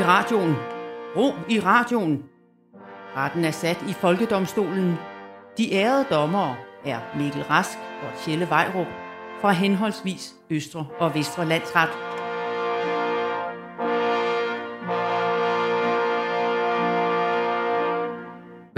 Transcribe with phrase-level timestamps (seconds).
[0.00, 0.56] i radioen.
[1.16, 2.22] Ro i radioen.
[3.16, 4.94] Retten er sat i Folkedomstolen.
[5.58, 8.86] De ærede dommere er Mikkel Rask og Tjelle Vejrup
[9.40, 12.09] fra henholdsvis Østre og Vestre Landsret.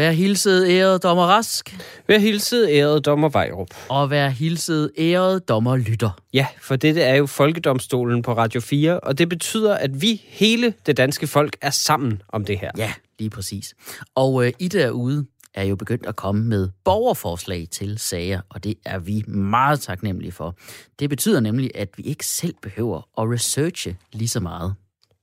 [0.03, 1.77] Vær hilset æret dommer Rask,
[2.09, 3.69] Vær hilset, ærede dommer Vejrup.
[3.89, 6.11] og vær hilset æret dommer Lytter.
[6.33, 10.75] Ja, for dette er jo Folkedomstolen på Radio 4, og det betyder, at vi, hele
[10.87, 12.71] det danske folk, er sammen om det her.
[12.79, 13.75] Ja, lige præcis.
[14.15, 18.75] Og øh, I derude er jo begyndt at komme med borgerforslag til sager, og det
[18.85, 20.57] er vi meget taknemmelige for.
[20.99, 24.75] Det betyder nemlig, at vi ikke selv behøver at researche lige så meget.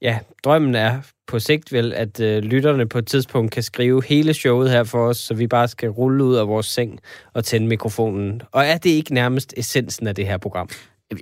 [0.01, 4.33] Ja, drømmen er på sigt vel, at øh, lytterne på et tidspunkt kan skrive hele
[4.33, 6.99] showet her for os, så vi bare skal rulle ud af vores seng
[7.33, 8.41] og tænde mikrofonen.
[8.51, 10.69] Og er det ikke nærmest essensen af det her program?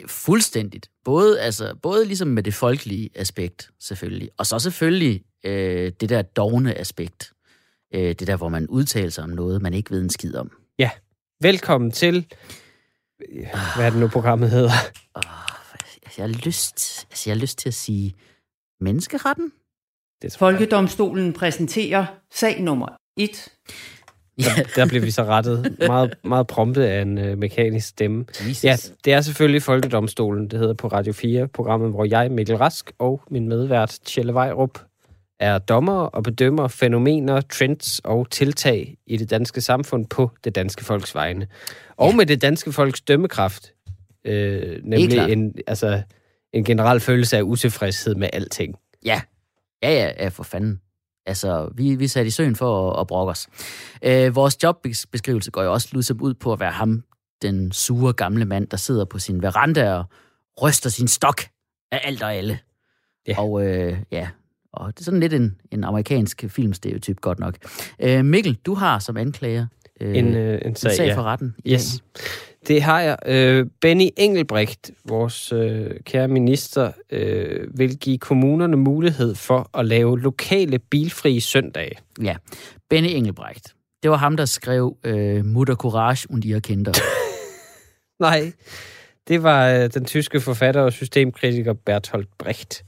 [0.08, 0.90] Fuldstændigt.
[1.06, 4.30] Både, altså, både ligesom med det folkelige aspekt, selvfølgelig.
[4.38, 7.32] Og så selvfølgelig øh, det der dogne aspekt.
[7.94, 10.52] Øh, det der, hvor man udtaler sig om noget, man ikke ved en skid om.
[10.80, 10.90] Ja,
[11.42, 12.26] velkommen til...
[13.76, 14.72] Hvad er det nu, programmet hedder?
[15.16, 18.16] Altså, jeg har lyst, altså, jeg har lyst til at sige
[18.82, 19.52] menneskeretten.
[20.22, 20.38] Det.
[20.38, 23.50] Folkedomstolen præsenterer sag nummer 1.
[24.40, 28.26] Ja, Der blev vi så rettet meget, meget prompte af en øh, mekanisk stemme.
[28.48, 28.64] Jesus.
[28.64, 32.92] Ja, det er selvfølgelig Folkedomstolen, det hedder på Radio 4, programmet, hvor jeg, Mikkel Rask,
[33.00, 34.80] og min medvært, Tjelle Vejrup,
[35.40, 40.86] er dommer og bedømmer fænomener, trends og tiltag i det danske samfund på det danske
[40.86, 41.48] folks vegne.
[41.98, 43.74] Og med det danske folks dømmekraft,
[44.26, 46.02] øh, nemlig en, altså,
[46.58, 48.76] en generel følelse af utilfredshed med alting.
[49.06, 49.22] Ja,
[49.84, 50.82] ja, ja, ja for fanden.
[51.26, 53.48] Altså, vi, vi er sat i søen for at, at brokke os.
[54.02, 57.04] Øh, vores jobbeskrivelse går jo også ligesom ud på at være ham,
[57.42, 60.06] den sure gamle mand, der sidder på sin veranda og
[60.62, 61.42] ryster sin stok
[61.92, 62.60] af alt og alle.
[63.28, 63.42] Ja.
[63.42, 64.30] Og øh, ja,
[64.74, 67.58] og det er sådan lidt en, en amerikansk filmstereotyp, godt nok.
[68.00, 69.68] Øh, Mikkel, du har som anklager
[70.02, 71.16] øh, En, øh, en en sag, sag ja.
[71.18, 71.56] for retten.
[71.68, 72.04] Yes.
[72.68, 73.18] Det har jeg.
[73.26, 80.20] Øh, Benny Engelbrecht, vores øh, kære minister, øh, vil give kommunerne mulighed for at lave
[80.20, 81.90] lokale bilfrie søndage.
[82.20, 82.26] dag.
[82.26, 82.36] Ja,
[82.90, 83.74] Benny Engelbrecht.
[84.04, 86.92] Det var ham, der skrev øh, Mutter Courage und ihr Kinder.
[88.20, 88.52] Nej,
[89.28, 92.84] det var øh, den tyske forfatter og systemkritiker Bertolt Brecht.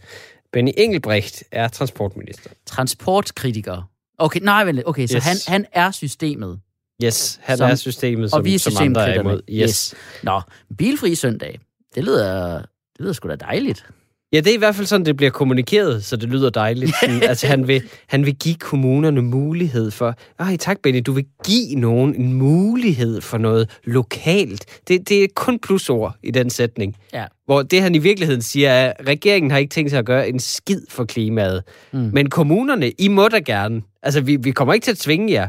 [0.54, 2.50] Benny Engelbrecht er transportminister.
[2.66, 3.90] transportkritiker.
[4.18, 4.82] Okay, nej, vent.
[4.86, 5.24] Okay, så Yes.
[5.24, 6.60] han, han er systemet.
[7.04, 9.42] Yes, han Som- er systemet, som, og vi er som andre er imod.
[9.52, 9.96] Yes.
[10.24, 10.42] Nå,
[10.78, 11.60] bilfri søndag.
[11.96, 12.66] Det lyder, det
[13.00, 13.86] lyder sgu da dejligt.
[14.34, 16.92] Ja, det er i hvert fald sådan, det bliver kommunikeret, så det lyder dejligt.
[17.02, 20.16] Sådan, altså, han vil, han vil give kommunerne mulighed for...
[20.40, 24.66] Ej, tak, Benny, du vil give nogen en mulighed for noget lokalt.
[24.88, 26.96] Det, det er kun plusord i den sætning.
[27.14, 27.26] Ja.
[27.46, 30.30] Hvor det, han i virkeligheden siger, er, at regeringen har ikke tænkt sig at gøre
[30.30, 31.64] en skid for klimaet.
[31.92, 32.10] Mm.
[32.14, 33.82] Men kommunerne, I må da gerne.
[34.04, 35.48] Altså, vi, vi kommer ikke til at tvinge jer.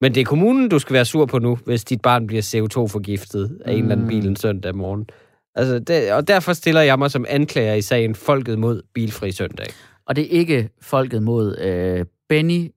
[0.00, 3.58] Men det er kommunen, du skal være sur på nu, hvis dit barn bliver CO2-forgiftet
[3.64, 4.08] af en eller anden Mm.
[4.08, 5.06] bil en søndag morgen.
[5.54, 9.66] Altså, det, og derfor stiller jeg mig som anklager i sagen Folket mod Bilfri Søndag.
[10.06, 12.70] Og det er ikke folket mod øh, Benny,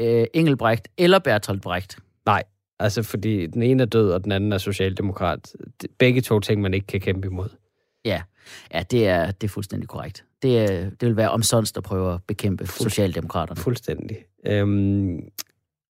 [0.00, 1.98] øh, Engelbrecht eller Bertolt Brecht.
[2.80, 5.52] Altså, fordi den ene er død, og den anden er socialdemokrat.
[5.98, 7.48] Begge to ting, man ikke kan kæmpe imod.
[8.04, 8.22] Ja,
[8.74, 10.24] ja det, er, det er fuldstændig korrekt.
[10.42, 10.68] Det,
[11.00, 13.60] det vil være omsonst at prøve at bekæmpe Socialdemokraterne.
[13.60, 14.16] Fuldstændig.
[14.46, 15.20] Øhm,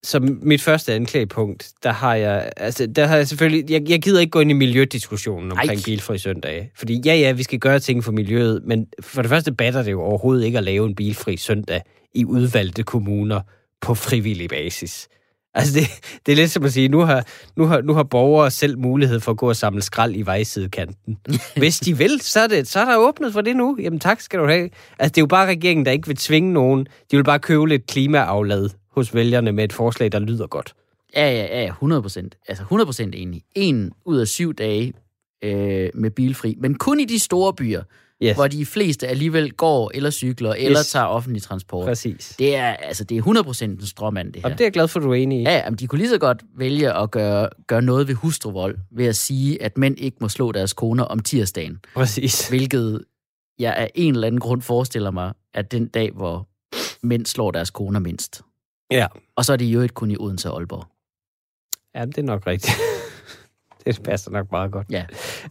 [0.05, 4.21] som mit første anklagepunkt, der har jeg, altså, der har jeg selvfølgelig, jeg, jeg gider
[4.21, 5.85] ikke gå ind i miljødiskussionen omkring Ej.
[5.85, 6.71] bilfri søndag.
[6.77, 9.93] Fordi ja, ja, vi skal gøre ting for miljøet, men for det første batter det
[9.93, 11.83] jo overhovedet ikke at lave en bilfri søndag
[12.15, 13.41] i udvalgte kommuner
[13.81, 15.09] på frivillig basis.
[15.55, 15.87] Altså, det,
[16.27, 17.27] det er lidt som at sige, nu har,
[17.57, 21.19] nu, har, nu har borgere selv mulighed for at gå og samle skrald i vejsidekanten.
[21.57, 23.77] Hvis de vil, så er, det, så er der åbnet for det nu.
[23.81, 24.71] Jamen tak skal du have.
[24.99, 26.87] Altså, det er jo bare regeringen, der ikke vil tvinge nogen.
[27.11, 30.75] De vil bare købe lidt klimaaflad hos vælgerne med et forslag, der lyder godt.
[31.17, 32.37] Ja, ja, ja, 100 procent.
[32.49, 33.43] Altså 100 procent enig.
[33.55, 34.93] En ud af syv dage
[35.45, 37.83] øh, med bilfri, men kun i de store byer,
[38.23, 40.91] Yes, hvor de fleste alligevel går eller cykler eller Yes.
[40.91, 41.87] tager offentlig transport.
[41.87, 42.35] præcis.
[42.39, 44.45] Det er, altså, det er 100 procent en stråmand, det her.
[44.49, 45.43] Og det er jeg glad for, du er enig i.
[45.43, 49.07] Ja, jamen, de kunne lige så godt vælge at gøre, gøre noget ved hustruvold, ved
[49.07, 51.79] at sige, at mænd ikke må slå deres koner om tirsdagen.
[51.95, 52.49] Præcis.
[52.49, 53.05] Hvilket
[53.59, 56.49] jeg af en eller anden grund forestiller mig, at den dag, hvor
[57.07, 58.43] mænd slår deres koner mindst.
[58.95, 59.07] Ja.
[59.37, 60.87] Og så er det jo ikke kun i Odense og Aalborg.
[61.95, 62.77] Ja, det er nok rigtigt.
[63.87, 64.87] det passer nok meget godt.
[64.91, 65.05] Ja.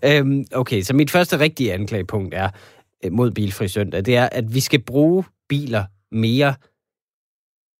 [0.03, 2.49] Øhm, okay, så mit første rigtige anklagepunkt er
[3.03, 6.55] øh, mod Bilfri Søndag, det er, at vi skal bruge biler mere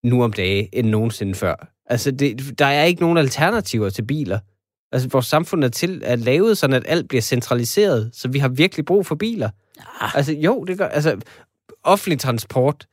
[0.03, 1.73] nu om dage end nogensinde før.
[1.85, 4.39] Altså, det, der er ikke nogen alternativer til biler.
[4.91, 8.47] Altså, vores samfund er, til, er lavet sådan, at alt bliver centraliseret, så vi har
[8.47, 9.49] virkelig brug for biler.
[10.01, 10.15] Ah.
[10.15, 10.87] Altså, jo, det gør...
[10.87, 11.19] Altså,
[11.83, 12.87] offentlig transport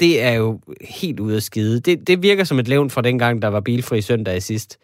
[0.00, 1.80] det er jo helt ude af skide.
[1.80, 4.78] Det, det virker som et levn fra dengang, der var bilfri søndag i sidst.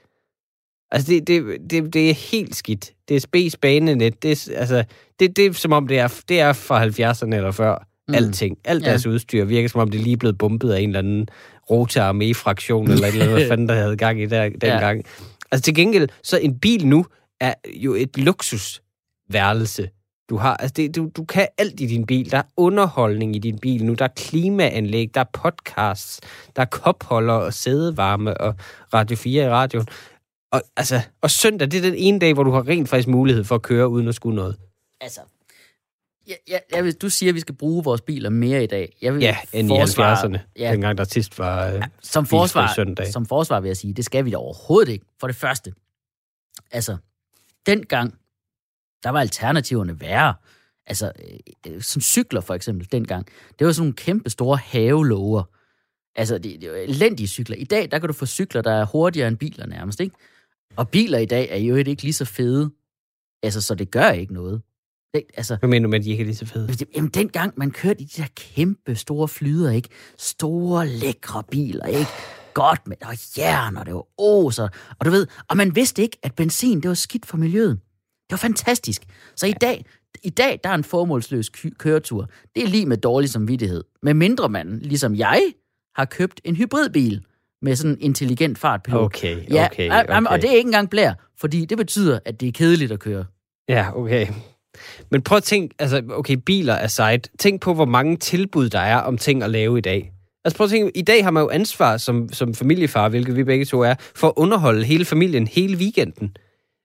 [0.91, 2.93] Altså, det, det, det, det er helt skidt.
[3.09, 4.23] Det er spes banenet.
[4.23, 4.85] Det er, altså,
[5.21, 7.87] det, det er som om, det er, det er fra 70'erne eller før.
[8.09, 8.15] Mm.
[8.15, 8.59] Alting.
[8.65, 8.91] Alt Ja.
[8.91, 11.29] deres udstyr virker som om, det er lige blevet bumpet af en eller anden
[11.71, 15.05] Rota Armee-fraktion, eller et eller andet, hvad fanden der havde gang i der, dengang.
[15.51, 17.07] Altså til gengæld, så en bil nu
[17.41, 19.89] er jo et luksusværelse.
[20.31, 22.31] Du har, altså det, du, du kan alt i din bil.
[22.31, 23.94] Der er underholdning i din bil nu.
[23.94, 26.20] Der er klimaanlæg, der er podcasts,
[26.56, 28.55] der er kopholder og sædevarme og
[28.94, 29.87] Radio 4 i radioen.
[30.52, 33.44] Og, altså, og søndag, det er den ene dag, hvor du har rent faktisk mulighed
[33.44, 34.56] for at køre uden at skulle noget.
[35.00, 35.20] Altså,
[36.29, 38.96] ja, ja, jeg vil, du siger, at vi skal bruge vores biler mere i dag.
[39.02, 41.67] Jeg vil Ja, end i forsvare- 70'erne, Ja, dengang der sidst var...
[41.67, 43.06] Øh, som bilfri forsvar, søndag.
[43.12, 45.05] som forsvar vil jeg sige, det skal vi da overhovedet ikke.
[45.20, 45.72] For det første,
[46.70, 46.96] altså,
[47.67, 48.14] dengang,
[49.06, 50.35] der var alternativerne værre.
[50.87, 51.12] Altså,
[51.67, 53.26] øh, øh, som cykler for eksempel, dengang.
[53.58, 55.43] Det var sådan nogle kæmpe store havelåger.
[56.17, 57.56] Altså, det, det var elendige cykler.
[57.56, 60.17] I dag, der kan du få cykler, der er hurtigere end biler nærmest, ikke?
[60.76, 62.70] Og biler i dag er jo ikke lige så fede.
[63.43, 64.62] Altså, så det gør ikke noget.
[65.14, 66.87] Det, altså, hvad mener du med, at de ikke er lige så fede?
[66.97, 69.88] Jamen, dengang man kørte i de der kæmpe store flyder, ikke?
[70.19, 72.11] Store, lækre biler, ikke?
[72.55, 74.69] Godt med, og jern, og det var oser.
[74.99, 77.81] Og du ved, og man vidste ikke, at benzin, det var skidt for miljøet.
[78.26, 79.02] Det var fantastisk.
[79.37, 79.84] Så i dag,
[80.23, 82.28] i dag, der er en formålsløs køretur.
[82.55, 83.84] Det er lige med dårlig samvittighed.
[84.02, 85.43] Med mindre man, ligesom jeg,
[85.94, 87.25] har købt en hybridbil
[87.62, 89.00] med sådan en intelligent fartpilot.
[89.00, 90.43] Okay, Ja, okay, ja, jamen, og okay.
[90.43, 93.25] det er ikke engang blær, fordi det betyder, at det er kedeligt at køre.
[93.69, 94.26] Ja, okay.
[95.11, 97.31] Men prøv at tænke, altså, okay, biler er sejt.
[97.38, 100.12] Tænk på, hvor mange tilbud der er om ting at lave i dag.
[100.44, 103.44] Altså prøv at tænke, i dag har man jo ansvar som, som familiefar, hvilket vi
[103.44, 106.37] begge to er, for at underholde hele familien hele weekenden.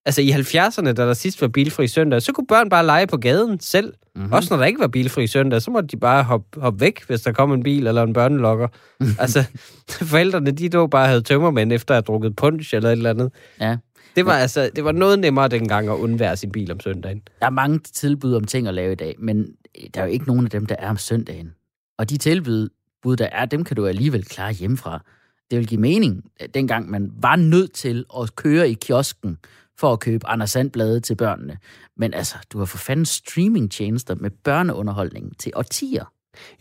[0.06, 3.18] Altså i 70'erne, da der sidst var bilfri søndag, så kunne børn bare lege på
[3.18, 3.94] gaden selv.
[4.16, 4.34] Mm-hmm.
[4.34, 7.22] Også når der ikke var bilfri søndag, så måtte de bare hoppe, hoppe væk, hvis
[7.22, 8.68] der kom en bil eller en børnelokker.
[9.20, 9.44] altså,
[9.90, 13.32] forældrene, de dog bare havde tømmermænd efter at have drukket punch eller et eller andet.
[13.60, 13.78] Ja.
[14.16, 17.22] Det var, altså, det var noget nemmere dengang at undvære sin bil om søndagen.
[17.40, 19.48] Der er mange tilbud om ting at lave i dag, men
[19.94, 21.52] der er jo ikke nogen af dem, der er om søndagen.
[21.98, 22.70] Og de tilbud,
[23.02, 25.04] bud, der er, dem kan du alligevel klare hjemmefra.
[25.52, 26.24] Det vil give mening,
[26.54, 29.38] dengang man var nødt til at køre i kiosken
[29.82, 31.58] for at købe Anders Sandblade til børnene.
[31.98, 36.06] Men altså, du har for fanden streamingtjenester med børneunderholdning til årtier.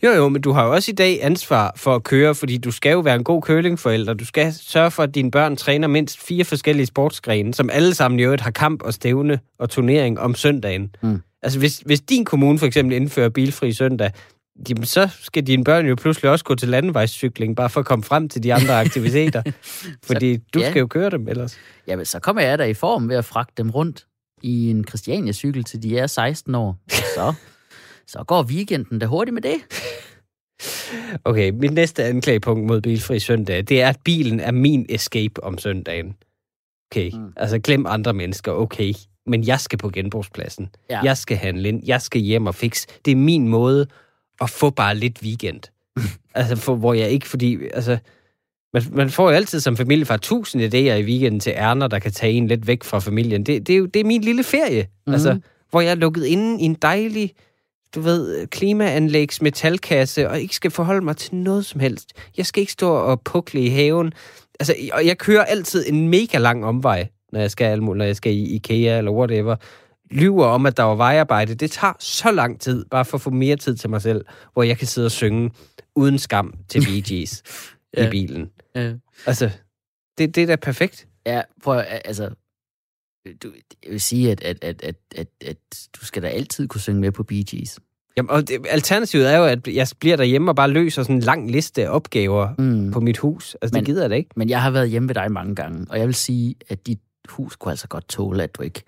[0.03, 2.71] Jo, jo, men du har jo også i dag ansvar for at køre, fordi du
[2.71, 4.13] skal jo være en god kølingforælder.
[4.13, 8.19] Du skal sørge for, at dine børn træner mindst fire forskellige sportsgrene, som alle sammen
[8.19, 10.95] i øvrigt har kamp og stævne og turnering om søndagen.
[11.01, 11.21] Mm.
[11.41, 14.11] Altså, hvis, hvis din kommune for eksempel indfører bilfri søndag,
[14.69, 18.03] jamen, så skal dine børn jo pludselig også gå til landevejscykling, bare for at komme
[18.03, 19.41] frem til de andre aktiviteter.
[20.03, 20.69] fordi du ja.
[20.69, 21.57] skal jo køre dem ellers.
[21.87, 24.05] Jamen, så kommer jeg da i form ved at fragte dem rundt
[24.41, 26.77] i en Christiania-cykel, til de er 16 år.
[26.89, 27.33] Så,
[28.07, 29.55] så går weekenden da hurtigt med det.
[31.25, 35.57] Okay, mit næste anklagepunkt mod bilfri søndag, det er, at bilen er min escape om
[35.57, 36.15] søndagen.
[36.91, 37.33] Okay, Mm.
[37.37, 38.93] altså glem andre mennesker, okay.
[39.27, 40.69] Men jeg skal på genbrugspladsen.
[40.89, 40.95] Ja.
[40.95, 41.01] Ja.
[41.03, 41.81] Jeg skal handle ind.
[41.85, 42.87] Jeg skal hjem og fikse.
[43.05, 43.87] Det er min måde
[44.41, 45.61] at få bare lidt weekend.
[46.35, 47.97] altså, for, hvor jeg ikke, fordi, altså,
[48.73, 51.99] man, man får jo altid som familie fra tusind idéer i weekenden til ærner, der
[51.99, 53.45] kan tage en lidt væk fra familien.
[53.45, 54.87] Det, det, er, jo, det er min lille ferie.
[55.07, 55.13] Mm.
[55.13, 55.39] Altså,
[55.69, 57.33] hvor jeg er lukket inde i en dejlig,
[57.95, 62.09] du ved, klimaanlægs metalkasse, og ikke skal forholde mig til noget som helst.
[62.37, 64.13] Jeg skal ikke stå og pukle i haven.
[64.59, 68.33] Altså, og jeg kører altid en mega lang omvej, når jeg skal, når jeg skal
[68.33, 69.55] i IKEA eller whatever.
[70.11, 71.55] Lyver om, at der var vejarbejde.
[71.55, 74.63] Det tager så lang tid, bare for at få mere tid til mig selv, hvor
[74.63, 75.51] jeg kan sidde og synge
[75.95, 77.43] uden skam til Bee Gees
[77.97, 78.07] Ja.
[78.07, 78.49] i bilen.
[78.75, 78.93] Ja.
[79.25, 79.49] Altså,
[80.17, 81.07] det, det er da perfekt.
[81.25, 82.29] Ja, prøv altså...
[83.43, 83.51] Du,
[83.83, 85.57] jeg vil sige, at, at, at, at, at, at
[86.01, 87.79] du skal da altid kunne synge med på Bee Gees.
[88.17, 91.21] Jamen, og det, alternativet er jo, at jeg bliver derhjemme og bare løser sådan en
[91.21, 92.91] lang liste af opgaver Mm.
[92.91, 93.55] på mit hus.
[93.61, 94.29] Altså, Men- det gider jeg da ikke.
[94.35, 96.99] Men jeg har været hjemme ved dig mange gange, og jeg vil sige, at dit
[97.29, 98.83] hus kunne altså godt tåle, at du ikke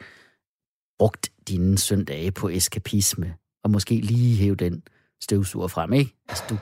[1.04, 4.84] brugt dine søndage på eskapisme, og måske lige hæve den
[5.24, 6.16] støvsuger frem, ikke?
[6.30, 6.58] Altså, du,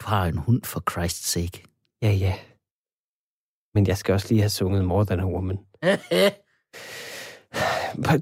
[0.00, 1.64] du har en hund for Christ's sake.
[2.02, 2.34] Ja, ja.
[3.74, 5.58] Men jeg skal også lige have sunget More Than a Woman.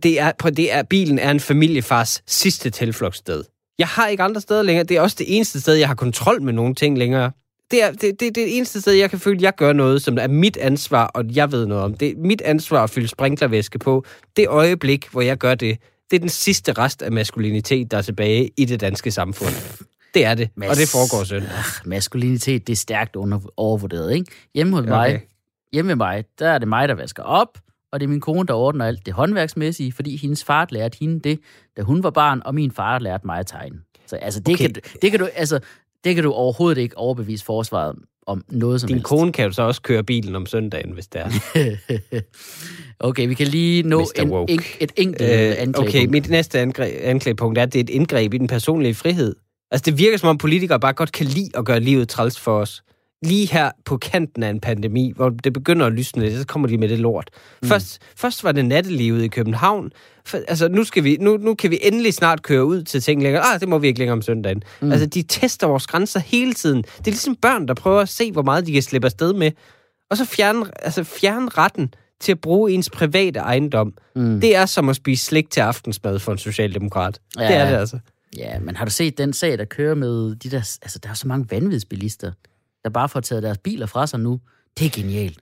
[0.02, 3.44] Det er, prøv, det er, bilen er en familiefars sidste tilflugtssted.
[3.78, 4.84] Jeg har ikke andre steder længere.
[4.84, 7.32] Det er også det eneste sted, jeg har kontrol med nogle ting længere.
[7.70, 10.18] Det er det, det, det, eneste sted, jeg kan føle, at jeg gør noget, som
[10.20, 11.94] er mit ansvar, og jeg ved noget om.
[11.94, 14.04] Det er mit ansvar at fylde sprinklervæske på.
[14.36, 15.78] Det øjeblik, hvor jeg gør det,
[16.10, 19.54] det er den sidste rest af maskulinitet, der er tilbage i det danske samfund.
[20.14, 21.50] Det er det, og det foregår søndag.
[21.58, 24.26] Ach, maskulinitet, det er stærkt under, overvurderet, ikke?
[24.54, 24.90] Hjemme hos Okay.
[24.90, 25.20] mig,
[25.72, 27.58] hjemme med mig, der er det mig, der vasker op,
[27.92, 31.20] og det er min kone, der ordner alt det håndværksmæssige, fordi hendes far lærte hende
[31.20, 31.38] det,
[31.76, 33.76] da hun var barn, og min far lærte mig at tegne.
[34.06, 34.64] Så altså, det, Okay.
[34.64, 34.72] okay.
[34.74, 35.60] kan, du- det kan du, altså,
[36.04, 39.06] Det kan du overhovedet ikke overbevise forsvaret om noget som Din helst.
[39.06, 41.30] kone kan jo så også køre bilen om søndagen, hvis det er.
[43.08, 45.78] okay, vi kan lige nå en, en, et enkelt øh, anklagepunkt.
[45.78, 46.60] okay, mit næste
[47.02, 49.34] anklagepunkt er, at det er et indgreb i den personlige frihed.
[49.70, 52.58] Altså, det virker som om politikere bare godt kan lide at gøre livet træls for
[52.60, 52.82] os.
[53.22, 56.68] Lige her på kanten af en pandemi, hvor det begynder at lysne lidt, så kommer
[56.68, 57.30] de med det lort.
[57.62, 57.68] Mm.
[57.68, 59.92] Først, først var det nattelivet i København.
[60.24, 63.22] For, altså, nu, skal vi, nu, nu kan vi endelig snart køre ud til ting
[63.22, 63.42] længere.
[63.42, 64.62] Ah, det må vi ikke længere om søndagen.
[64.80, 64.92] Mm.
[64.92, 66.82] Altså, de tester vores grænser hele tiden.
[66.82, 69.50] Det er ligesom børn, der prøver at se, hvor meget de kan slippe afsted med.
[70.10, 73.94] Og så fjerne, altså, fjerne retten til at bruge ens private ejendom.
[74.16, 74.40] Mm.
[74.40, 77.20] Det er som at spise slik til aftensmad for en socialdemokrat.
[77.38, 77.46] Ja.
[77.46, 77.98] Det er det altså.
[78.36, 80.78] Ja, men har du set den sag, der kører med de der...
[80.82, 82.32] Altså, der er så mange vanvidsbilister,
[82.84, 84.40] der bare får taget deres biler fra sig nu.
[84.78, 85.38] Det er genialt.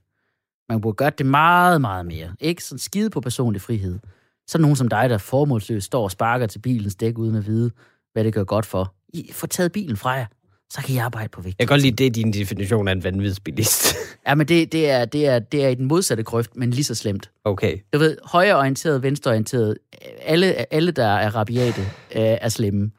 [0.69, 2.33] Man burde gøre det meget, meget mere.
[2.39, 3.99] Ikke sådan skide på personlig frihed.
[4.47, 7.71] Så nogen som dig, der formålsløst står og sparker til bilens dæk, uden at vide,
[8.13, 8.93] hvad det gør godt for.
[9.13, 10.25] I får taget bilen fra jer,
[10.69, 11.59] så kan I arbejde på vigtigt.
[11.59, 13.95] Jeg kan godt lide, det er din definition af en vanvidsbilist.
[14.27, 16.83] Ja, men det, det, er, det, er, det er i den modsatte grøft, men lige
[16.83, 17.31] så slemt.
[17.45, 17.77] okay.
[17.93, 19.77] Du ved, højreorienteret, venstreorienteret,
[20.21, 22.91] alle, alle der er rabiate, øh, er slemme.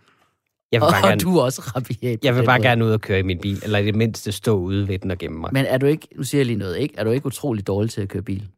[0.72, 2.24] Jeg vil Og, bare gerne, du er også rabiat.
[2.24, 2.68] jeg vil bare måde.
[2.68, 5.10] gerne ud og køre i min bil, eller i det mindste stå ude ved den
[5.10, 5.50] og gemme mig.
[5.52, 6.94] Men er du ikke, nu siger jeg lige noget, ikke?
[6.98, 8.48] Er du ikke utrolig dårlig til at køre bil?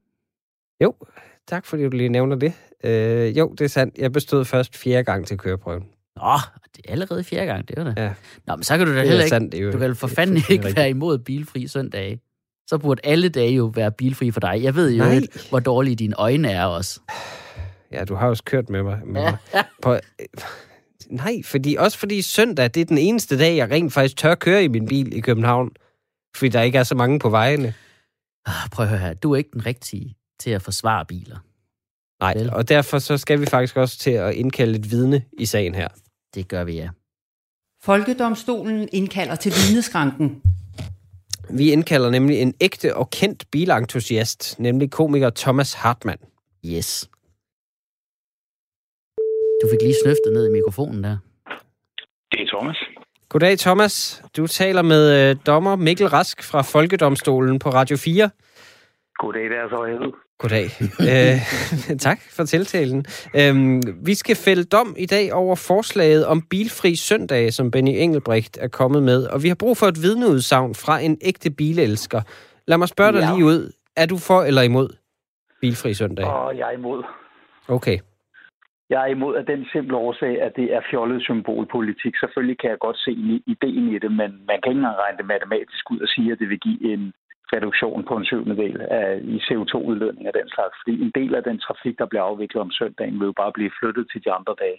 [0.83, 0.95] Jo,
[1.49, 2.53] tak fordi du lige nævner det.
[2.85, 3.99] Øh, jo, det er sandt.
[3.99, 5.83] Jeg bestod først fjerde gang til køreprøven.
[6.17, 6.33] Nå,
[6.77, 7.95] det er allerede fjerde gang, det er det.
[7.97, 8.13] Ja.
[8.47, 10.07] Nå, men så kan du da Det er heller ikke, sandt, jo- du kan for
[10.07, 10.77] fanden ikke rigtigt.
[10.77, 12.21] være imod bilfri søndage.
[12.67, 14.61] Så burde alle dage jo være bilfri for dig.
[14.63, 15.15] Jeg ved jo, Nej.
[15.15, 17.01] ikke, hvor dårlige dine øjne er også.
[17.93, 19.01] Ja, du har også kørt med mig.
[19.07, 19.31] Med Ja.
[19.55, 19.65] mig.
[19.83, 19.97] På,
[21.13, 24.65] nej, fordi, også fordi søndag, det er den eneste dag, jeg rent faktisk tør køre
[24.65, 25.71] i min bil i København.
[26.37, 27.75] Fordi der ikke er så mange på vejene.
[28.47, 31.39] Ah, Prøv at høre her, du er ikke den rigtige til at forsvare biler.
[32.21, 32.51] Nej, Vel.
[32.51, 35.89] og derfor så skal vi faktisk også til at indkalde et vidne i sagen her.
[36.35, 36.89] Det gør vi, ja.
[37.83, 40.43] Folkedomstolen indkalder til vidneskranken.
[41.51, 46.19] Vi indkalder nemlig en ægte og kendt bilentusiast, nemlig komiker Thomas Hartmann.
[46.67, 47.09] Yes.
[49.63, 51.17] Du fik lige snøftet ned i mikrofonen der.
[52.33, 52.77] Det er Thomas.
[53.29, 54.23] Goddag, Thomas.
[54.37, 58.31] Du taler med øh, dommer Mikkel Rask fra Folkedomstolen på Radio 4.
[59.19, 60.13] Goddag, der er så helvede.
[60.39, 60.65] Goddag.
[61.01, 63.05] øh, tak for tiltalen.
[63.37, 68.59] Øhm, vi skal fælde dom i dag over forslaget om bilfri søndag, som Benny Engelbrecht
[68.61, 72.21] er kommet med, og vi har brug for et vidneudsagn fra en ægte bilelsker.
[72.67, 73.35] Lad mig spørge dig Ja.
[73.35, 73.73] lige ud.
[73.97, 74.89] Er du for eller imod
[75.61, 76.25] bilfri søndag?
[76.27, 77.03] Og jeg er imod.
[77.69, 77.99] Okay.
[78.93, 82.15] Jeg er imod af den simple årsag, at det er fjollet symbolpolitik.
[82.17, 85.19] Selvfølgelig kan jeg godt se i- ideen i det, men man kan ikke engang regne
[85.19, 87.13] det matematisk ud og sige, at det vil give en
[87.55, 90.75] reduktion på en syvende del af, i CO2-udledning af den slags.
[90.81, 93.71] Fordi en del af den trafik, der bliver afviklet om søndagen, vil jo bare blive
[93.81, 94.79] flyttet til de andre dage.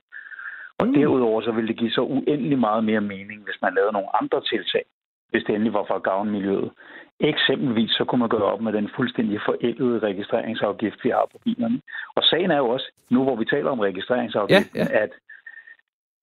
[0.80, 0.94] Og Mm.
[0.94, 4.42] derudover så vil det give så uendelig meget mere mening, hvis man lavede nogle andre
[4.52, 4.86] tiltag,
[5.30, 6.72] hvis det endelig var for at gavne miljøet.
[7.20, 11.82] Eksempelvis så kunne man gøre op med den fuldstændig forældede registreringsafgift, vi har på bilerne.
[12.16, 15.12] Og sagen er jo også, nu hvor vi taler om registreringsafgiften, Ja, ja, at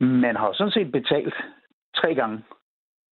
[0.01, 1.35] man har sådan set betalt
[1.97, 2.43] tre gange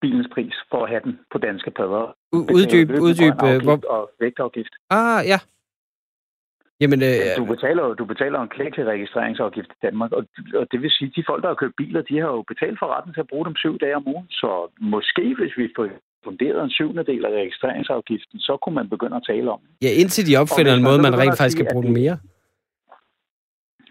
[0.01, 2.17] bilens pris for at have den på danske plader.
[2.33, 3.35] Uddyb, uddyb.
[3.49, 3.79] Øh, hvor...
[3.89, 4.75] Og vægtafgift.
[4.91, 5.39] Ah, ja.
[6.81, 10.23] Jamen, øh, Du betaler, du betaler en klækkelig registreringsafgift i Danmark, og,
[10.55, 12.79] og det vil sige, at de folk, der har købt biler, de har jo betalt
[12.79, 14.27] for retten til at bruge dem syv dage om ugen.
[14.31, 15.89] Så måske, hvis vi får
[16.29, 19.61] funderet en syvende del af registreringsafgiften, så kunne man begynde at tale om.
[19.83, 22.17] ja, indtil de opfinder en måde, man rent faktisk sige, kan bruge den mere.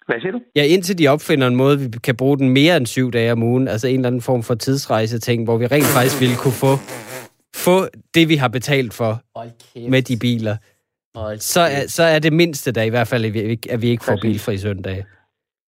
[0.08, 0.42] Hvad siger du?
[0.56, 3.44] Ja, indtil de opfinder en måde, vi kan bruge den mere end syv dage om
[3.44, 6.74] ugen, altså en eller anden form for tidsrejse-ting, hvor vi rent faktisk ville kunne få,
[7.56, 7.78] få
[8.16, 9.12] det, vi har betalt for
[9.90, 10.56] med de biler,
[11.40, 13.88] så er, så er det mindste da i hvert fald, at vi ikke, at vi
[13.88, 15.06] ikke får bilfri søndag.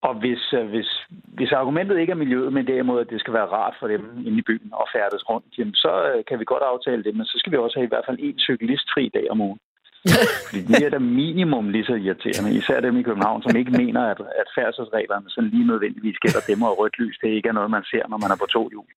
[0.07, 0.89] Og hvis, øh, hvis,
[1.37, 4.37] hvis argumentet ikke er miljøet, men derimod, at det skal være rart for dem inde
[4.37, 7.35] i byen og færdes rundt, jamen, så øh, kan vi godt aftale det, men så
[7.37, 9.59] skal vi også have i hvert fald en cyklistfri dag om ugen.
[10.49, 14.01] Fordi de er der minimum lige så irriterende, især dem i København, som ikke mener,
[14.11, 17.17] at, at færdselsreglerne sådan lige nødvendigvis gælder dem og rødt lys.
[17.21, 18.87] Det ikke er noget, man ser, når man er på to hjul.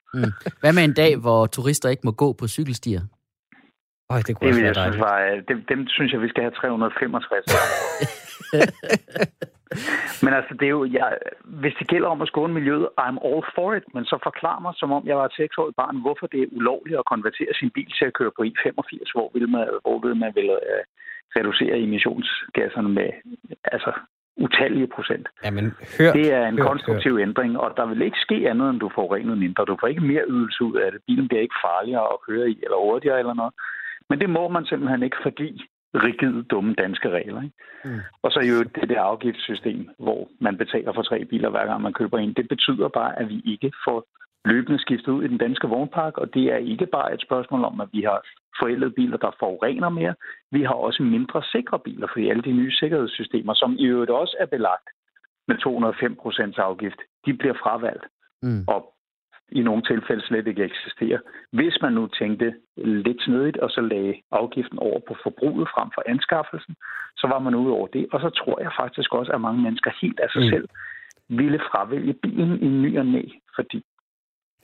[0.61, 3.01] Hvad med en dag, hvor turister ikke må gå på cykelstier?
[4.13, 6.43] Øj, det kunne Det vil jeg synes var, øh, dem, dem synes jeg, vi skal
[6.43, 8.09] have 365 om året.
[10.25, 11.09] Men altså, det er jo, jeg,
[11.63, 14.73] hvis det gælder om at skåne miljøet, I'm all for it, men så forklar mig,
[14.77, 17.91] som om jeg var et seksårigt barn, hvorfor det er ulovligt at konvertere sin bil
[17.99, 20.83] til at køre på E85, hvor vil man, hvor vil man vil, uh,
[21.37, 23.11] reducere emissionsgasserne med
[23.65, 23.93] altså,
[24.37, 25.29] utallige procent.
[25.45, 25.67] Jamen,
[25.99, 28.91] hør, Det er en hør, konstruktiv ændring, og der vil ikke ske andet, end du
[28.95, 29.65] får renet mindre.
[29.65, 31.01] Du får ikke mere ydelse ud af det.
[31.07, 33.55] Bilen bliver ikke farligere at køre i, eller hurtigere eller noget.
[34.13, 35.59] Men det må man simpelthen ikke forgive
[35.95, 37.43] rigide, dumme danske regler.
[37.43, 37.57] Ikke?
[37.85, 38.01] Mm.
[38.23, 41.83] Og så er jo det der afgiftssystem, hvor man betaler for tre biler, hver gang
[41.83, 42.33] man køber en.
[42.33, 43.99] Det betyder bare, at vi ikke får
[44.45, 47.81] løbende skiftet ud i den danske vognpark, og det er ikke bare et spørgsmål om,
[47.81, 48.19] at vi har
[48.61, 50.15] forældede biler, der forurener mere.
[50.51, 54.37] Vi har også mindre sikre biler, fordi alle de nye sikkerhedssystemer, som i øvrigt også
[54.41, 54.89] er belagt
[55.49, 58.05] med 205 procents afgift, de bliver fravalgt.
[58.43, 58.65] Mm.
[58.69, 58.95] Og
[59.59, 61.19] i nogle tilfælde slet ikke eksisterer.
[61.53, 66.03] Hvis man nu tænkte lidt snedigt, og så lagde afgiften over på forbruget frem for
[66.07, 66.75] anskaffelsen,
[67.17, 68.07] så var man ude over det.
[68.13, 70.49] Og så tror jeg faktisk også, at mange mennesker helt af sig mm.
[70.49, 70.69] selv
[71.29, 73.23] ville fravælge bilen i ny og næ,
[73.57, 73.83] fordi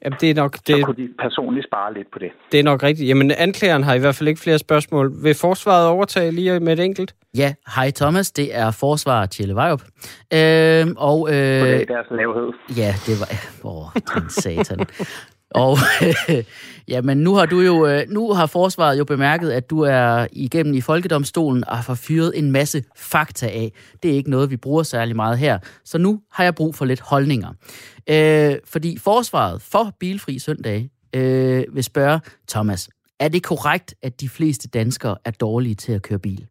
[0.04, 0.52] Jamen, det er nok...
[0.52, 2.30] Det, så kunne de personligt spare lidt på det.
[2.52, 3.08] Det er nok rigtigt.
[3.08, 5.12] Jamen, anklageren har i hvert fald ikke flere spørgsmål.
[5.22, 7.14] Vil forsvaret overtage lige med et enkelt?
[7.36, 9.82] Ja, hej Thomas, det er forsvar Tjelle Vejrup.
[10.34, 12.52] Øh, og, øh, på det deres lavhed.
[12.76, 13.28] Ja, det var...
[13.70, 14.86] Åh, oh, satan.
[15.50, 16.44] Og øh,
[16.92, 20.74] jamen, nu har du jo øh, nu har forsvaret jo bemærket, at du er igennem
[20.74, 23.72] i folkedomstolen og har fyret en masse fakta af.
[24.02, 25.58] Det er ikke noget, vi bruger særlig meget her.
[25.84, 27.48] Så nu har jeg brug for lidt holdninger.
[28.10, 32.90] Øh, fordi forsvaret for Bilfri Søndag øh, vil spørge Thomas,
[33.20, 36.46] er det korrekt, at de fleste danskere er dårlige til at køre bil?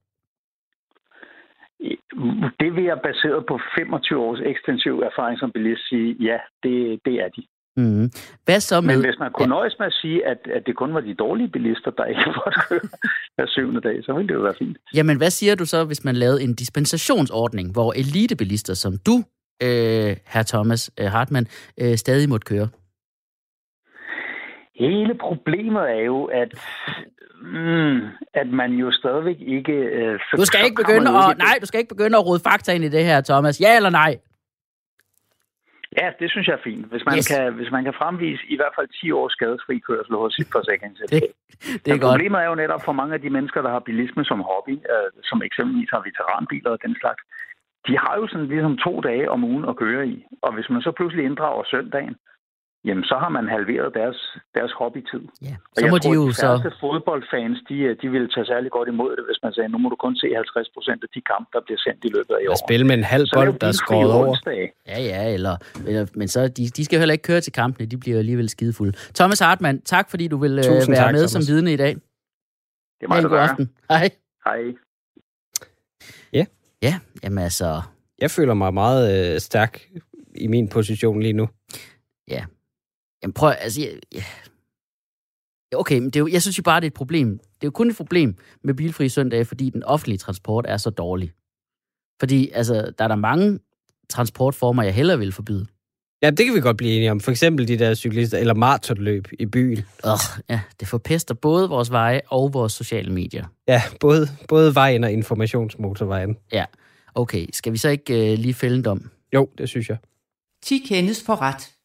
[2.59, 7.13] Det vil jeg baseret på 25 års ekstensiv erfaring som bilist sige, ja, det, det
[7.13, 7.43] er de.
[7.77, 8.11] Mm.
[8.45, 8.95] Hvad så med...
[8.95, 9.57] Men hvis man kunne ja.
[9.57, 12.59] nøjes med at sige, at, at det kun var de dårlige bilister, der ikke måtte
[12.69, 12.79] køre
[13.35, 14.77] hver syvende dag, så ville det jo være fint.
[14.95, 19.15] Jamen, hvad siger du så, hvis man lavede en dispensationsordning, hvor elitebilister som du,
[19.63, 21.47] øh, herr Thomas øh, Hartmann,
[21.81, 22.67] øh, stadig måtte køre?
[24.75, 26.51] Hele problemet er jo, at
[27.41, 27.97] mm,
[28.33, 29.73] at man jo stadigvæk ikke...
[29.73, 32.83] Øh, du skal ikke begynde at, nej, du skal ikke begynde at rode fakta ind
[32.83, 33.61] i det her, Thomas.
[33.61, 34.17] Ja eller nej?
[36.01, 36.85] Ja, det synes jeg er fint.
[36.91, 37.27] Hvis man, yes.
[37.31, 41.31] kan, hvis man kan fremvise i hvert fald 10 års skadesfri kørsel hos sit forsikringsselskab.
[41.31, 42.13] det, det er godt.
[42.13, 45.09] Problemet er jo netop for mange af de mennesker, der har bilisme som hobby, øh,
[45.29, 47.21] som eksempelvis har veteranbiler og den slags,
[47.87, 50.17] de har jo sådan ligesom to dage om ugen at køre i.
[50.45, 52.15] Og hvis man så pludselig inddrager søndagen,
[52.87, 54.19] jamen så har man halveret deres,
[54.57, 55.23] deres hobbytid.
[55.47, 56.71] Ja, så og må tror, de jo de så...
[56.85, 59.99] fodboldfans, de, de vil tage særlig godt imod det, hvis man sagde, nu må du
[60.05, 62.57] kun se 50 procent af de kampe, der bliver sendt i løbet af i år.
[62.67, 64.35] spille med en halv bold, der er skåret over.
[64.93, 65.55] Ja, ja, eller,
[65.87, 68.49] eller men så, de, de skal jo heller ikke køre til kampene, de bliver alligevel
[68.49, 68.93] skidefulde.
[69.19, 71.31] Thomas Hartmann, tak fordi du vil Tusind være tak, med Thomas.
[71.31, 71.93] som vidne i dag.
[72.97, 73.65] Det er meget god aften.
[73.89, 74.09] Hej.
[74.45, 74.61] Hej.
[76.33, 76.45] Ja.
[76.81, 77.81] Ja, jamen altså...
[78.21, 79.81] Jeg føler mig meget øh, stærk
[80.35, 81.49] i min position lige nu.
[82.27, 82.45] Ja,
[83.23, 83.81] Jamen prøv, altså...
[83.81, 84.23] Ja, ja.
[85.75, 87.29] Okay, men det er jo, jeg synes jo bare, det er et problem.
[87.37, 90.89] Det er jo kun et problem med bilfri søndag, fordi den offentlige transport er så
[90.89, 91.31] dårlig.
[92.19, 93.59] Fordi, altså, der er der mange
[94.09, 95.65] transportformer, jeg hellere vil forbyde.
[96.21, 97.19] Ja, det kan vi godt blive enige om.
[97.19, 99.77] For eksempel de der cyklister, eller maratonløb i byen.
[99.77, 100.11] Øh,
[100.49, 103.45] ja, det forpester både vores veje og vores sociale medier.
[103.67, 106.37] Ja, både, både vejen og informationsmotorvejen.
[106.51, 106.65] Ja,
[107.15, 107.47] okay.
[107.53, 109.09] Skal vi så ikke uh, lige fælde dem?
[109.33, 109.97] Jo, det synes jeg.
[110.63, 111.76] 10 kendes for ret.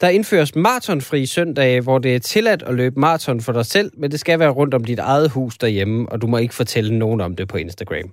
[0.00, 4.10] Der indføres maratonfri søndage, hvor det er tilladt at løbe maraton for dig selv, men
[4.10, 7.20] det skal være rundt om dit eget hus derhjemme, og du må ikke fortælle nogen
[7.20, 8.12] om det på Instagram.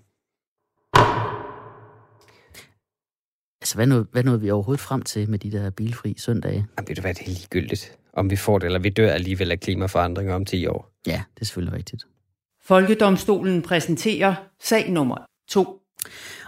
[3.61, 6.65] Altså, hvad nåede, hvad nåede vi overhovedet frem til med de der bilfri søndage?
[6.77, 9.51] Jamen, ved du hvad, det er ligegyldigt, om vi får det, eller vi dør alligevel
[9.51, 10.91] af klimaforandringer om 10 år.
[11.07, 12.03] Ja, det er selvfølgelig rigtigt.
[12.61, 15.17] Folkedomstolen præsenterer sag nummer
[15.49, 15.79] to.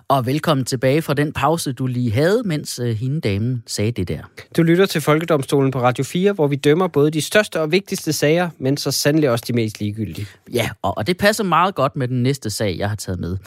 [0.08, 4.08] Og velkommen tilbage fra den pause, du lige havde, mens uh, hende damen sagde det
[4.08, 4.22] der.
[4.58, 8.14] Du lytter til Folkedomstolen på Radio 4, hvor vi dømmer både de største og vigtigste
[8.14, 10.28] sager, men så sandelig også de mest ligegyldige.
[10.54, 13.38] Ja, og, og det passer meget godt med den næste sag, jeg har taget med.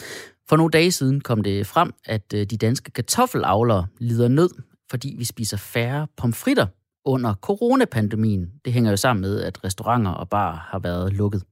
[0.49, 4.49] For nogle dage siden kom det frem, at uh, de danske kartoffelavlere lider nød,
[4.89, 6.65] fordi vi spiser færre pomfritter
[7.05, 8.51] under coronapandemien.
[8.65, 11.43] Det hænger jo sammen med, at restauranter og bar har været lukket.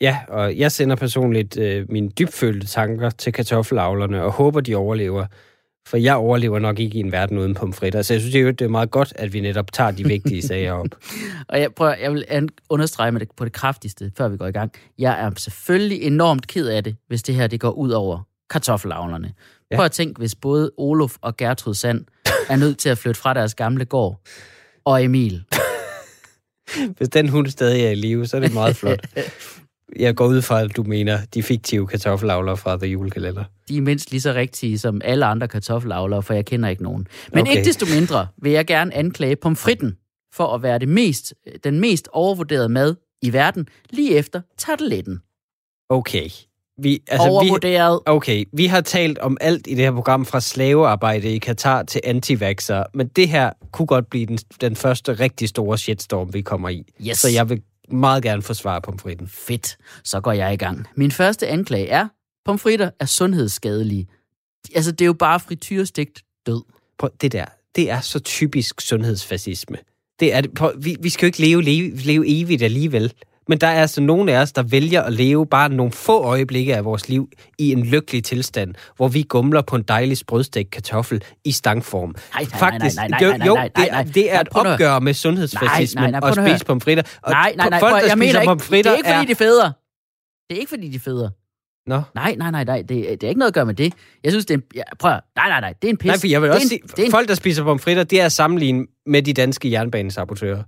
[0.00, 5.26] Ja, og jeg sender personligt øh, mine dybfølte tanker til kartoffelavlerne og håber, de overlever.
[5.88, 8.02] For jeg overlever nok ikke i en verden uden pomfritter.
[8.02, 10.86] Så jeg synes det er meget godt, at vi netop tager de vigtige sager op.
[11.48, 14.52] og jeg, prøver, jeg vil understrege med det på det kraftigste, før vi går i
[14.52, 14.72] gang.
[14.98, 19.32] Jeg er selvfølgelig enormt ked af det, hvis det her det går ud over kartoffelavlerne.
[19.70, 19.76] Ja.
[19.76, 22.04] Prøv at tænke, hvis både Olof og Gertrud Sand
[22.48, 24.20] er nødt til at flytte fra deres gamle gård,
[24.84, 25.44] og Emil.
[26.96, 29.06] Hvis den hund stadig er i live, så er det meget flot.
[29.96, 33.44] Jeg går ud fra, at du mener de fiktive kartoffelavlere fra The Julekalender.
[33.68, 37.06] De er mindst lige så rigtige som alle andre kartoffelavlere, for jeg kender ikke nogen.
[37.32, 37.50] Men okay.
[37.50, 39.96] ikke desto mindre vil jeg gerne anklage pomfritten
[40.32, 45.20] for at være det mest, den mest overvurderede mad i verden, lige efter tarteletten.
[45.88, 46.28] Okay.
[46.82, 48.00] Vi, altså, Overvurderet.
[48.06, 51.82] Vi, okay, vi har talt om alt i det her program, fra slavearbejde i Katar
[51.82, 56.40] til antivaxer, men det her kunne godt blive den, den første rigtig store shitstorm, vi
[56.40, 56.84] kommer i.
[57.08, 57.18] Yes.
[57.18, 59.28] Så jeg vil meget gerne forsvare pomfritten.
[59.28, 59.76] Fedt.
[60.04, 60.86] Så går jeg i gang.
[60.94, 62.08] Min første anklage er,
[62.44, 64.06] pomfritter er sundhedsskadelige.
[64.74, 66.62] Altså, det er jo bare frityrestegt død.
[66.98, 67.44] Prøv, det der,
[67.76, 69.76] det er så typisk sundhedsfascisme.
[70.20, 70.42] Det er.
[70.56, 73.12] Prøv, vi, vi skal jo ikke leve, leve, leve evigt alligevel.
[73.48, 76.76] Men der er altså nogle af os, der vælger at leve bare nogle få øjeblikke
[76.76, 77.28] af vores liv
[77.58, 82.14] i en lykkelig tilstand, hvor vi gumler på en dejlig sprødstegt kartoffel i stangform.
[82.34, 84.34] Nej, nej, Faktisk, nej, nej, jo, nej, nej, jo, nej, det nej, er, det er
[84.34, 87.02] nej, et at- opgør med sundhedsfascismen Nej, nej, nej, og at spise pomfritter.
[87.22, 88.40] Og Nej, nej, nej, folk, der jeg mener spiser
[88.72, 89.24] ikke, det er ikke fordi, er...
[89.26, 89.72] de er federe.
[90.50, 91.30] Det er ikke fordi, de er federe.
[91.86, 92.02] Nå.
[92.14, 93.92] Nej, nej, nej, nej, det, det er ikke noget at gøre med det.
[94.24, 94.64] Jeg synes, det er en...
[94.74, 96.06] Ja, prøv at, Nej, nej, nej, det er en pis.
[96.06, 98.20] Nej, for jeg vil det også en, sige, det en, folk, der spiser pomfritter, det
[98.20, 100.62] er sammenlignet med de danske jernbanesabotører.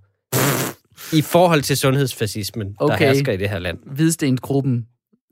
[1.13, 2.93] I forhold til sundhedsfascismen, okay.
[2.93, 3.79] Der hersker i det her land.
[3.87, 4.87] hvidstensgruppen,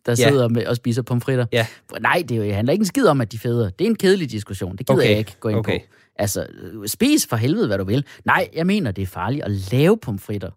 [0.07, 0.29] der Ja.
[0.29, 1.47] sidder med og spiser pomfritter.
[1.53, 1.67] Ja.
[2.01, 3.71] Nej, det er handler ikke en skid om, at de er federe.
[3.79, 4.77] Det er en kedelig diskussion.
[4.77, 5.11] Det gider Okay.
[5.11, 5.79] jeg ikke gå ind Okay.
[5.81, 5.85] på.
[6.19, 8.05] Altså, øh, spis for helvede, hvad du vil.
[8.25, 10.51] Nej, jeg mener, det er farligt at lave pomfritter.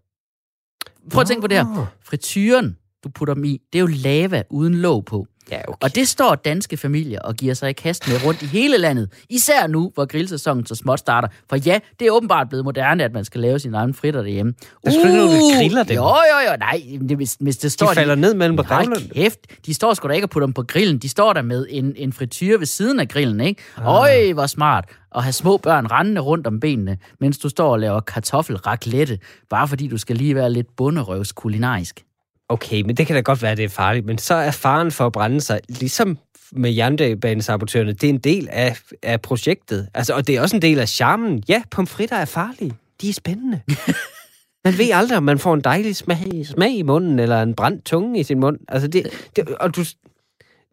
[1.10, 1.86] Prøv at tænke på det her.
[2.04, 5.26] Frityren, du putter dem i, det er jo lava uden låg på.
[5.50, 5.76] Ja, okay.
[5.80, 9.08] Og det står danske familier og giver sig i kast med rundt i hele landet.
[9.28, 11.28] Især nu, hvor grillsæsonen så småt starter.
[11.48, 14.54] For ja, det er åbenbart blevet moderne, at man skal lave sine egne fritter derhjemme.
[14.84, 15.96] Der er sgu ikke griller dem.
[15.96, 16.56] Jo, jo, jo.
[16.58, 17.88] Nej, det, hvis, hvis det står...
[17.88, 19.08] de falder ned mellem Hold revnerne.
[19.14, 20.98] kæft, de står sgu da ikke og putter dem på grillen.
[20.98, 23.62] De står der med en, en frityre ved siden af grillen, ikke?
[23.76, 24.00] Ah.
[24.00, 24.84] Øj, hvor smart.
[25.16, 29.18] At have små børn rendende rundt om benene, mens du står og laver kartoffelraclette,
[29.50, 32.04] bare fordi du skal lige være lidt bunderøvs kulinarisk.
[32.50, 34.06] Okay, men det kan da godt være, at det er farligt.
[34.06, 36.18] Men så er faren for at brænde sig, ligesom
[36.52, 39.88] med jernbanesabotørerne, det er en del af, af projektet.
[39.94, 41.42] Altså, og det er også en del af charmen.
[41.48, 42.72] Ja, pomfritter er farlige.
[43.00, 43.60] De er spændende.
[44.64, 47.84] Man ved aldrig, om man får en dejlig smag, smag i munden, eller en brændt
[47.84, 48.58] tunge i sin mund.
[48.68, 49.84] Altså det, det, og du,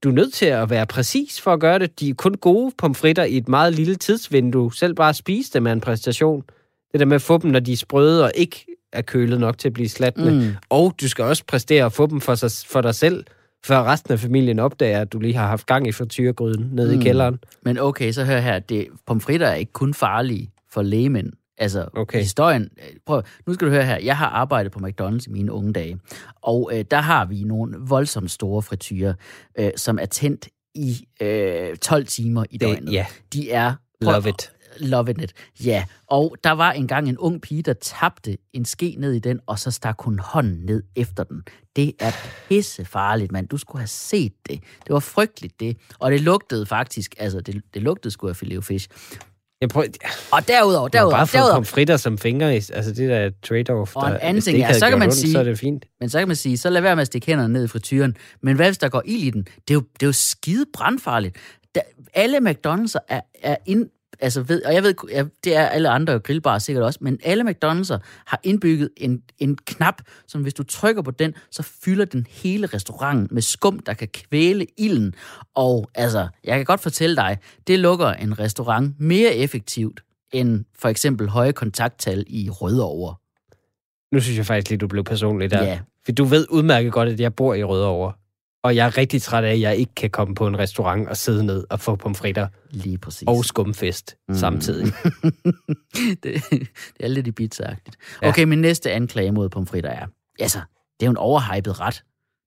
[0.04, 2.00] du er nødt til at være præcis for at gøre det.
[2.00, 4.76] De er kun gode pomfritter i et meget lille tidsvindue.
[4.76, 6.44] Selv bare spise dem er en præstation.
[6.92, 8.66] Det der med at få dem, når de er sprøde og ikke
[8.98, 10.32] er kølet nok til at blive slatne.
[10.32, 10.56] Mm.
[10.70, 13.26] Og du skal også præstere at få dem for, sig, for dig selv,
[13.66, 17.02] før resten af familien opdager, at du lige har haft gang i frityregryden nede mm.
[17.02, 17.40] i kælderen.
[17.64, 18.60] Men okay, så hør her.
[18.60, 21.32] Det, pomfritter er ikke kun farlige for lægemænd.
[21.58, 22.20] Altså, Okay.
[22.20, 22.70] historien...
[23.06, 23.98] Prøv, nu skal du høre her.
[23.98, 26.00] Jeg har arbejdet på McDonald's i mine unge dage,
[26.42, 29.14] og øh, der har vi nogle voldsomt store frityrer,
[29.60, 32.94] øh, som er tændt i øh, 12 timer i Det, døgnet.
[33.34, 33.74] De er...
[34.02, 34.52] love it.
[34.80, 35.34] Love it.
[35.66, 39.40] Ja, og der var engang en ung pige, der tabte en ske ned i den,
[39.46, 41.44] og så stak hun hånden ned efter den.
[41.76, 42.12] Det er
[42.50, 43.48] pissefarligt, mand.
[43.48, 44.60] Du skulle have set det.
[44.84, 45.78] Det var frygteligt, det.
[46.00, 48.88] Og det lugtede faktisk, altså, det, det lugtede sgu af filet fish.
[49.62, 49.88] Jeg prøver,
[50.32, 52.52] Og derudover, derudover, bare derudover, pomfritter som fingre.
[52.54, 53.92] Altså, det der er trade-off.
[53.96, 55.86] Og en der, anden ting havde så kan man ondt, sige- Så er det fint.
[56.00, 58.16] men så kan man sige, så lad være med at stikke hænderne ned i frityren.
[58.42, 59.42] Men hvad hvis der går ild i den?
[59.44, 61.36] Det er jo, det er jo skide brandfarligt.
[61.76, 61.82] Der,
[62.14, 66.20] alle McDonald's'er er, er ind, altså ved, og jeg ved, ja, det er alle andre
[66.20, 71.02] grillbarer sikkert også, men alle McDonald's'er har indbygget en, en knap, som hvis du trykker
[71.02, 75.14] på den, så fylder den hele restauranten med skum, der kan kvæle ilden.
[75.56, 80.02] Og altså, jeg kan godt fortælle dig, det lukker en restaurant mere effektivt
[80.32, 83.16] end for eksempel høje kontakttal i Rødovre.
[84.12, 85.64] Nu synes jeg faktisk lige, du blev personlig der.
[85.64, 85.80] Ja.
[86.06, 88.14] For du ved udmærket godt, at jeg bor i Rødovre.
[88.64, 91.18] Og jeg er rigtig træt af, at jeg ikke kan komme på en restaurant og
[91.18, 93.28] sidde ned og få pomfritter Lige præcis.
[93.28, 94.36] og skumfest mm.
[94.36, 94.86] samtidig.
[96.24, 97.96] det, det er lidt i pizza-agtigt.
[98.22, 98.28] Ja.
[98.28, 100.08] Okay, min næste anklage mod pomfritter er,
[100.40, 100.60] altså,
[101.00, 102.04] det er jo en overhypet ret.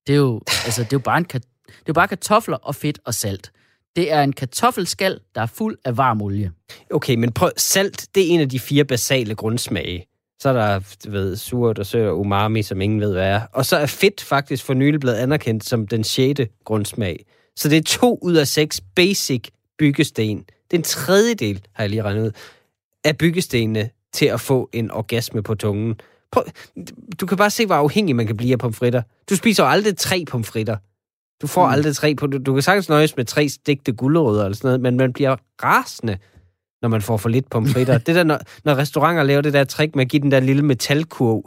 [0.06, 2.74] Det er jo, altså, det er jo bare en, det er jo bare kartofler og
[2.74, 3.52] fedt og salt.
[3.96, 6.52] Det er en kartoffelskal, der er fuld af varm olie.
[6.90, 10.06] Okay, men prøv, salt, det er en af de fire basale grundsmage.
[10.40, 13.40] Så er der, du ved, surt og sødt og umami, som ingen ved, hvad er.
[13.52, 17.24] Og så er fedt faktisk for nylig blevet anerkendt som den sjette grundsmag.
[17.56, 19.48] Så det er to ud af seks basic
[19.78, 20.38] byggesten.
[20.38, 22.30] Det er en tredjedel, har jeg lige regnet ud,
[23.04, 26.00] af byggestenene til at få en orgasme på tungen.
[26.32, 26.44] Prøv,
[27.20, 29.02] du kan bare se, hvor afhængig man kan blive af pomfritter.
[29.30, 30.76] Du spiser jo aldrig tre pomfritter.
[31.42, 31.72] Du får mm.
[31.72, 32.26] aldrig tre på.
[32.26, 35.36] Du, du kan sagtens nøjes med tre stegte gulerødder eller sådan noget, men man bliver
[35.62, 36.18] rasende,
[36.82, 37.98] når man får for lidt pomfritter.
[37.98, 40.62] det der, når, når restauranter laver det der trick med at give den der lille
[40.62, 41.42] metalkurv,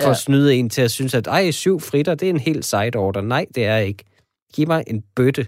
[0.00, 0.10] for Ja.
[0.10, 2.96] at snyde en til at synes, at ej, syv fritter, det er en helt side
[2.96, 3.20] order.
[3.20, 4.04] Nej, det er ikke.
[4.54, 5.46] Giv mig en bøtte.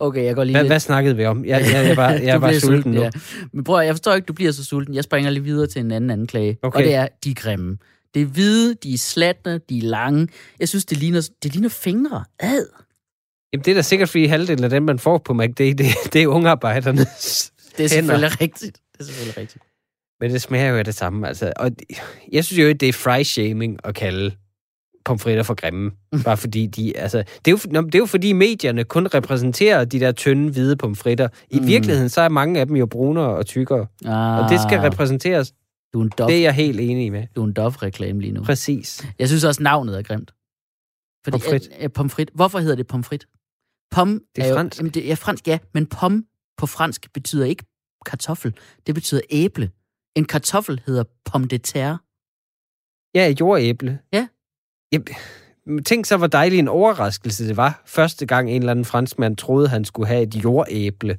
[0.00, 0.70] Okay, jeg går lige Hvad, lidt...
[0.72, 1.44] hvad snakkede vi om?
[1.44, 3.00] Jeg, jeg, jeg, var, jeg var bliver sulten nu.
[3.00, 3.10] Ja.
[3.52, 4.94] Men prøv jeg forstår ikke, du bliver så sulten.
[4.94, 6.58] Jeg springer lige videre til en anden anklage.
[6.62, 6.78] Okay.
[6.78, 7.78] Og det er, de er grimme.
[8.14, 10.28] Det er hvide, de er slatne, de er lange.
[10.60, 12.24] Jeg synes, det ligner, det ligner fingre.
[12.40, 12.66] Ad.
[13.52, 16.22] Jamen, det er da sikkert, fordi halvdelen af dem, man får på McD, det, det
[16.22, 18.14] er ungearbejdernes Det er hænder.
[18.14, 18.78] selvfølgelig rigtigt.
[18.92, 19.64] Det er selvfølgelig rigtigt.
[20.20, 21.28] Men det smager jo af det samme.
[21.28, 21.52] Altså.
[21.56, 21.70] Og
[22.32, 24.34] jeg synes jo, at det er fry-shaming at kalde
[25.04, 25.90] pomfritter for grimme.
[26.24, 26.96] Bare fordi de...
[26.96, 30.76] Altså, det, er jo, det er jo fordi medierne kun repræsenterer de der tynde, hvide
[30.76, 31.28] pomfritter.
[31.50, 31.66] I Mm.
[31.66, 33.86] virkeligheden, så er mange af dem jo brunere og tykkere.
[34.04, 35.52] Ah, Og det skal repræsenteres.
[35.92, 37.26] du er en Dove, Det er jeg helt enig med.
[37.36, 38.42] du er en Dove-reklame lige nu.
[38.42, 39.06] Præcis.
[39.18, 40.34] Jeg synes også, navnet er grimt.
[41.24, 41.68] Fordi, Pomfrit.
[41.72, 42.30] At, at, pomfrit.
[42.34, 43.26] Hvorfor hedder det pomfrit?
[43.90, 44.78] Pom Det er jo, fransk.
[44.78, 45.58] Jamen, det er fransk, ja.
[45.74, 46.24] Men pom
[46.56, 47.64] på fransk betyder ikke
[48.06, 48.54] kartoffel.
[48.86, 49.70] Det betyder æble.
[50.14, 51.98] En kartoffel hedder pomme de terre.
[53.14, 53.98] Ja, jordæble.
[54.12, 54.28] Ja.
[54.92, 54.98] ja.
[55.84, 59.68] Tænk så, hvor dejlig en overraskelse det var, første gang en eller anden franskmand troede,
[59.68, 61.18] han skulle have et jordæble.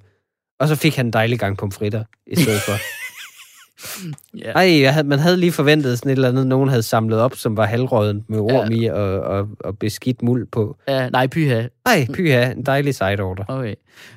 [0.59, 2.73] Og så fik han en dejlig gang pomfritter i stedet for.
[4.37, 4.51] Ja.
[4.51, 7.35] Ej, jeg havde, man havde lige forventet sådan et eller andet, nogen havde samlet op,
[7.35, 10.77] som var halvråden med orm i og, og, og beskidt muld på.
[10.87, 11.67] Uh, nej, pyha.
[11.85, 13.43] Ej, pyha, en dejlig side order.
[13.47, 13.75] Okay.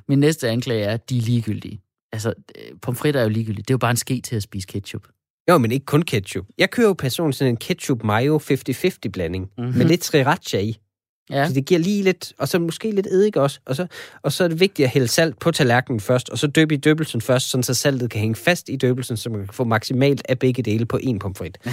[0.09, 1.81] Min næste anklage er, at de er ligegyldige.
[2.13, 3.63] Altså, øh, pomfritter er jo ligegyldige.
[3.63, 5.03] Det er jo bare en ske til at spise ketchup.
[5.51, 6.47] Jo, men ikke kun ketchup.
[6.59, 9.79] Jeg kører jo personligt sådan en ketchup-mayo 50-50 blanding mm-hmm.
[9.79, 10.79] med lidt sriracha i.
[11.31, 11.49] Ja.
[11.49, 13.61] Så det giver lige lidt, og så måske lidt eddike også.
[13.67, 13.87] Og så,
[14.23, 16.77] og så er det vigtigt at hælde salt på tallerkenen først, og så døbe i
[16.77, 20.23] døbelsen først, sådan så saltet kan hænge fast i døbelsen, så man kan få maksimalt
[20.29, 21.59] af begge dele på en pomfrit.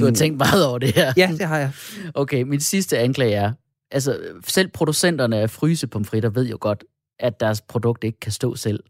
[0.00, 1.12] Du har tænkt meget over det her.
[1.16, 1.70] Ja, det har jeg.
[2.14, 3.52] Okay, min sidste anklage er,
[3.90, 6.84] altså selv producenterne af frysepomfritter ved jo godt,
[7.20, 8.80] at deres produkt ikke kan stå selv.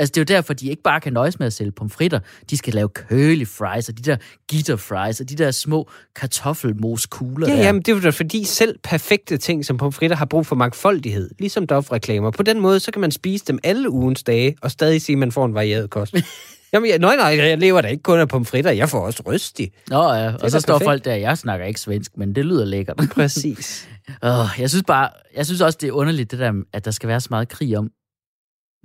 [0.00, 2.20] Altså, det er jo derfor, de ikke bare kan nøjes med at sælge pomfritter.
[2.50, 4.16] De skal lave curly fries, og de der
[4.48, 7.62] gitter fries, og de der små kartoffelmoskugler Ja, der.
[7.62, 11.66] jamen, det er jo fordi selv perfekte ting som pomfritter har brug for mangfoldighed, ligesom
[11.66, 12.30] Dove-reklamer.
[12.30, 15.18] På den måde, så kan man spise dem alle ugens dage, og stadig sige, at
[15.18, 16.14] man får en varieret kost.
[16.72, 19.72] Jamen, jeg, nej, nej, jeg lever da ikke kun af pomfritter, jeg får også rystig.
[19.88, 20.88] Nå ja, og så står perfekt.
[20.88, 22.96] folk der, jeg snakker ikke svensk, men det lyder lækkert.
[23.14, 23.88] Præcis.
[24.22, 27.08] Oh, jeg synes bare, jeg synes også, det er underligt, det der, at der skal
[27.08, 27.90] være så meget krig om,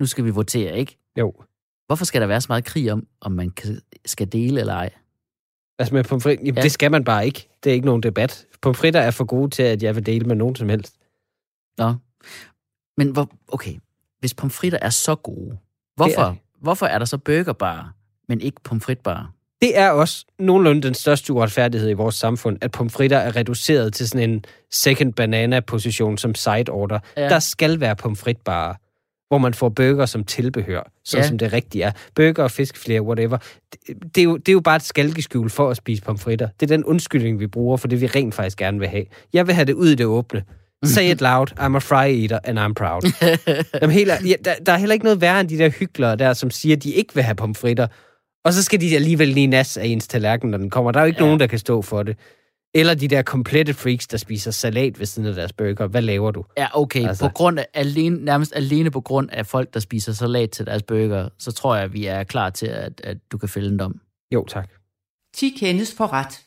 [0.00, 0.96] nu skal vi votere, ikke?
[1.18, 1.32] Jo.
[1.86, 4.90] Hvorfor skal der være så meget krig om, om man kan, skal dele eller ej?
[5.78, 6.62] Altså med pomfrit, jamen, Ja.
[6.62, 7.48] det skal man bare ikke.
[7.64, 8.46] Det er ikke nogen debat.
[8.62, 10.94] Pomfritter er for gode til, at jeg vil dele med nogen som helst.
[11.78, 11.94] Nå.
[12.96, 13.74] Men hvor, okay,
[14.20, 15.58] hvis pomfritter er så gode,
[15.96, 17.94] hvorfor, er hvorfor er der så burgerbar,
[18.28, 19.30] men ikke pomfritbar?
[19.62, 24.08] Det er også nogenlunde den største uretfærdighed i vores samfund, at pomfritter er reduceret til
[24.08, 26.98] sådan en second banana-position som side order.
[27.16, 27.28] Ja.
[27.28, 28.74] Der skal være pomfritbarer,
[29.34, 31.26] hvor man får burger som tilbehør, så Ja.
[31.28, 31.90] som det rigtige er.
[32.14, 33.36] Burger, fiskfilet, whatever.
[33.72, 36.48] Det, det, er jo, det er jo bare et skalkeskjul for at spise pomfritter.
[36.60, 39.04] Det er den undskyldning, vi bruger for det, vi rent faktisk gerne vil have.
[39.32, 40.42] Jeg vil have det ud i det åbne.
[40.84, 43.02] Say it loud, I'm a fry eater, and I'm proud.
[43.82, 46.32] Jamen, helt, ja, der, der er heller ikke noget værre end de der hyklere der,
[46.32, 47.86] som siger, at de ikke vil have pomfritter.
[48.44, 50.92] Og så skal de alligevel lige nas af ens tallerken, når den kommer.
[50.92, 51.24] Der er jo ikke ja.
[51.24, 52.16] nogen, der kan stå for det.
[52.74, 55.86] Eller de der komplette freaks, der spiser salat ved siden af deres burger.
[55.86, 56.44] Hvad laver du?
[56.58, 57.08] Ja, okay.
[57.08, 57.28] Altså.
[57.28, 60.82] På grund af, alene, nærmest alene på grund af folk, der spiser salat til deres
[60.82, 64.00] burger, så tror jeg, vi er klar til, at, at du kan fælde en dom.
[64.34, 64.68] Jo, tak.
[65.34, 66.40] 10 kendes for ret.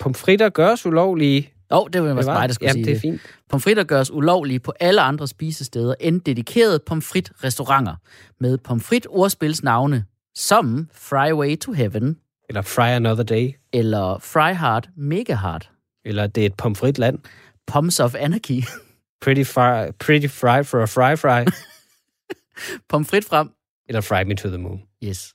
[0.00, 1.52] Pomfritter gøres ulovlige.
[1.70, 3.20] Åh, oh, det var det mig, der skulle Jamen, sige det er fint.
[3.50, 7.94] Pomfritter gøres ulovlige på alle andre spisesteder end dedikerede pomfritrestauranter
[8.40, 10.04] med pomfrit-ordspilsnavne
[10.34, 12.16] som Fryway to Heaven
[12.48, 13.54] Eller fry another day.
[13.78, 15.70] Eller Fry Hard Mega Hard,
[16.04, 17.18] Eller det er et pomfritland.
[17.66, 18.62] Poms of Anarchy,
[19.24, 21.44] Pretty fry, pretty fry for a fry fry.
[22.90, 23.50] pomfrit frem.
[23.88, 24.82] Eller fry me to the moon.
[25.04, 25.34] Yes.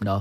[0.00, 0.20] Nå.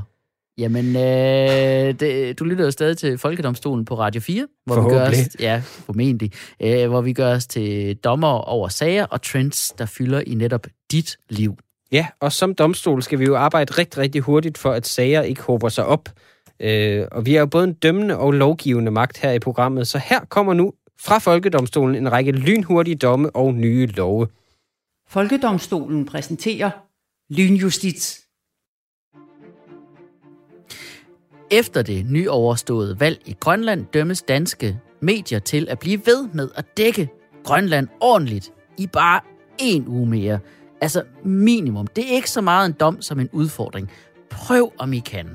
[0.58, 5.08] Jamen, øh, det, du lytter jo stadig til Folkedomstolen på Radio 4, hvor vi gør
[5.10, 9.86] os, ja, formentlig, øh, hvor vi gør os til dommer over sager og trends, der
[9.86, 11.58] fylder i netop dit liv.
[11.95, 15.41] Ja, og som domstol skal vi jo arbejde rigtig, rigtig hurtigt for, at sager ikke
[15.41, 16.10] håber sig op.
[16.60, 19.97] Øh, og vi er jo både en dømmende og lovgivende magt her i programmet, så
[19.97, 24.27] her kommer nu fra Folkedomstolen en række lynhurtige domme og nye love.
[25.08, 26.71] Folkedomstolen præsenterer
[27.29, 28.21] Lynjustits.
[31.51, 36.65] Efter det nyoverståede valg i Grønland dømmes danske medier til at blive ved med at
[36.77, 37.10] dække
[37.43, 39.21] Grønland ordentligt i bare
[39.60, 40.39] en uge mere.
[40.86, 41.88] Altså minimum.
[41.88, 43.91] Det er ikke så meget en dom som en udfordring.
[44.30, 45.30] Prøv om I kan.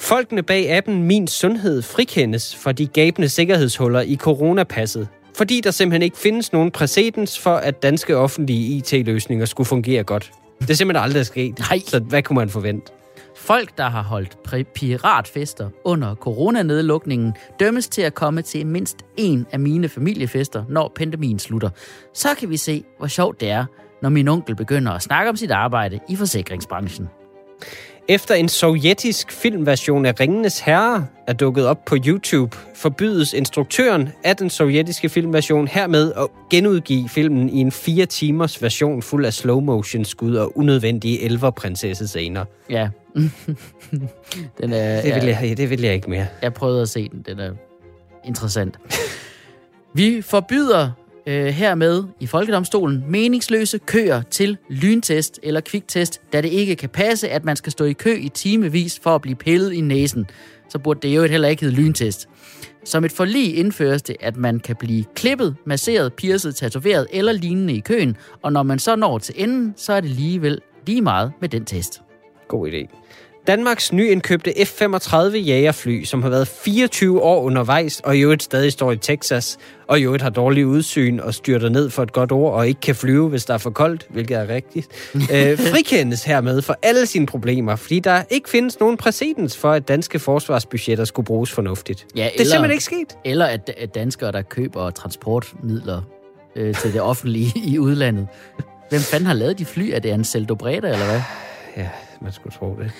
[0.00, 6.02] Folkene bag appen Min Sundhed frikendes for de gabende sikkerhedshuller i coronapasset, fordi der simpelthen
[6.02, 10.32] ikke findes nogen præcedens for, at danske offentlige IT-løsninger skulle fungere godt.
[10.60, 11.58] Det er simpelthen aldrig sket.
[11.58, 11.78] Nej.
[11.86, 12.92] Så hvad kunne man forvente?
[13.36, 14.36] Folk, der har holdt
[14.74, 21.38] piratfester under coronanedlukningen, dømmes til at komme til mindst en af mine familiefester, når pandemien
[21.38, 21.70] slutter.
[22.14, 23.64] Så kan vi se, hvor sjovt det er,
[24.02, 27.08] når min onkel begynder at snakke om sit arbejde i forsikringsbranchen.
[28.10, 34.36] Efter en sovjetisk filmversion af Ringenes Herre er dukket op på YouTube, forbydes instruktøren af
[34.36, 39.60] den sovjetiske filmversion hermed at genudgive filmen i en fire timers version fuld af slow
[39.60, 42.44] motion skud og unødvendige elverprinsessescener.
[42.70, 42.88] Ja.
[44.60, 46.26] den er, Det vil, jeg, det vil jeg ikke mere.
[46.42, 47.22] Jeg prøvede at se den.
[47.28, 47.50] Den er
[48.24, 48.78] interessant.
[49.94, 50.90] Vi forbyder
[51.28, 57.28] øh, hermed i Folkedomstolen meningsløse køer til lyntest eller kviktest, da det ikke kan passe,
[57.28, 60.26] at man skal stå i kø i timevis for at blive pillet i næsen.
[60.68, 62.28] Så burde det jo heller ikke hedde lyntest.
[62.84, 67.74] Som et forlig indføres det, at man kan blive klippet, masseret, pierced, tatoveret eller lignende
[67.74, 71.32] i køen, og når man så når til enden, så er det alligevel, lige meget
[71.40, 72.02] med den test.
[72.48, 72.86] God idé.
[73.48, 78.92] Danmarks nyindkøbte F-35 jagerfly, som har været 24 år undervejs, og i øvrigt stadig står
[78.92, 82.54] i Texas, og i øvrigt har dårlig udsyn og styrter ned for et godt ord,
[82.54, 86.62] og ikke kan flyve, hvis der er for koldt, hvilket er rigtigt, øh, frikendes hermed
[86.62, 91.26] for alle sine problemer, fordi der ikke findes nogen præcedens for, at danske forsvarsbudgetter skulle
[91.26, 92.06] bruges fornuftigt.
[92.16, 93.18] Ja, det er simpelthen ikke sket.
[93.24, 96.02] Eller at, at danskere, der køber transportmidler
[96.56, 98.28] øh, til det offentlige i udlandet.
[98.90, 99.90] Hvem fanden har lavet de fly?
[99.94, 101.20] Er det Ansel Dobreda, eller hvad?
[101.76, 101.88] Ja,
[102.22, 102.90] man skulle tro det.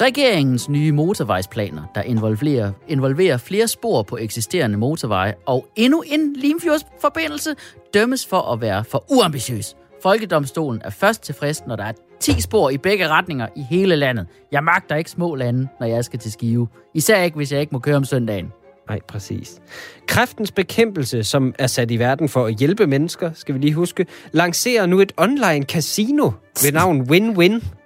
[0.00, 7.54] Regeringens nye motorvejsplaner, der involverer, involverer flere spor på eksisterende motorveje og endnu en Limfjordsforbindelse,
[7.94, 9.76] dømmes for at være for uambitiøs.
[10.02, 14.26] Folkedomstolen er først tilfreds, når der er 10 spor i begge retninger i hele landet.
[14.52, 16.68] Jeg magter ikke små lande, når jeg skal til Skive.
[16.94, 18.52] Især ikke, hvis jeg ikke må køre om søndagen.
[18.88, 19.60] Nej, præcis.
[20.06, 24.06] Kræftens bekæmpelse, som er sat i verden for at hjælpe mennesker, skal vi lige huske,
[24.32, 26.30] lancerer nu et online casino
[26.64, 27.77] ved navn Win-Win.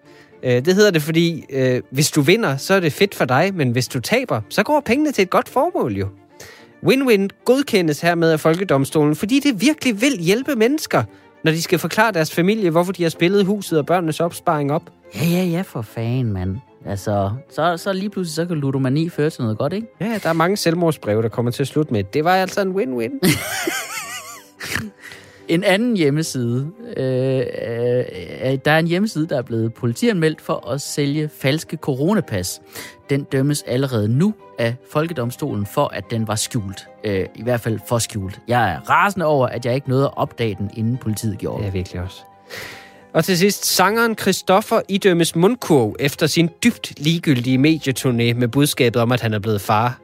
[0.44, 3.50] Øh, det hedder det, fordi øh, hvis du vinder, så er det fedt for dig,
[3.54, 6.08] men hvis du taber, så går pengene til et godt formål jo.
[6.86, 11.02] Win-Win godkendes hermed af Folkedomstolen, fordi det virkelig vil hjælpe mennesker,
[11.44, 14.82] når de skal forklare deres familie, hvorfor de har spillet huset og børnenes opsparing op.
[15.14, 16.56] Ja, ja, ja, for fan, mand.
[16.86, 19.86] Altså, så, så lige pludselig, så kan ludomani føre til noget godt, ikke?
[20.00, 22.72] Ja, der er mange selvmordsbreve, der kommer til at slutte med, det var altså en
[22.72, 23.20] win-win.
[25.52, 26.70] En anden hjemmeside.
[26.96, 32.60] Øh, øh, der er en hjemmeside, der er blevet politianmeldt for at sælge falske coronapas.
[33.10, 36.86] Den dømmes allerede nu af Folkedomstolen for, at den var skjult.
[37.04, 38.40] Øh, I hvert fald for skjult.
[38.48, 41.70] Jeg er rasende over, at jeg ikke nåede at opdage den, inden politiet gjorde Ja,
[41.70, 42.20] virkelig også.
[43.12, 49.12] Og til sidst, sangeren Christoffer idømmes mundkurv efter sin dybt ligegyldige medieturné med budskabet om,
[49.12, 50.00] at han er blevet far.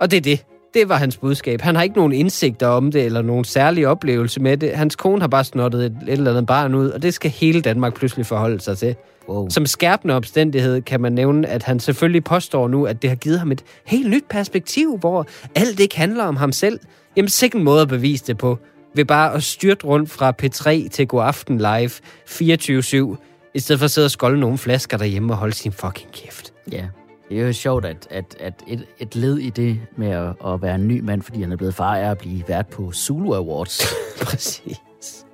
[0.00, 0.44] Og det er det.
[0.74, 1.60] Det var hans budskab.
[1.60, 4.76] Han har ikke nogen indsigter om det, eller nogen særlig oplevelse med det.
[4.76, 7.60] Hans kone har bare snottet et, et eller andet barn ud, og det skal hele
[7.60, 8.96] Danmark pludselig forholde sig til.
[9.28, 9.48] Wow.
[9.48, 13.38] Som skærpende omstændighed kan man nævne, at han selvfølgelig påstår nu, at det har givet
[13.38, 16.80] ham et helt nyt perspektiv, hvor alt ikke handler om ham selv.
[17.16, 18.58] Jamen, sikkert en måde at bevise det på,
[18.94, 23.84] ved bare at styrte rundt fra P3 til God Aften Live 24-7, i stedet for
[23.84, 26.52] at sidde og skolde nogle flasker derhjemme og holde sin fucking kæft.
[26.72, 26.84] Ja,
[27.28, 30.62] det er jo sjovt, at, at, at et, et led i det med at, at
[30.62, 33.34] være en ny mand, fordi han er blevet far, er at blive vært på Zulu
[33.34, 33.82] Awards.
[34.26, 35.26] Præcis.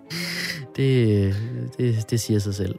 [0.76, 1.34] Det,
[1.78, 2.78] det, det siger sig selv.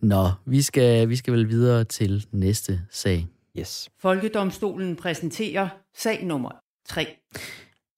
[0.00, 3.26] Nå, vi skal, vi skal vel videre til næste sag.
[3.58, 3.88] Yes.
[4.00, 6.50] Folkedomstolen præsenterer sag nummer
[6.88, 7.06] 3.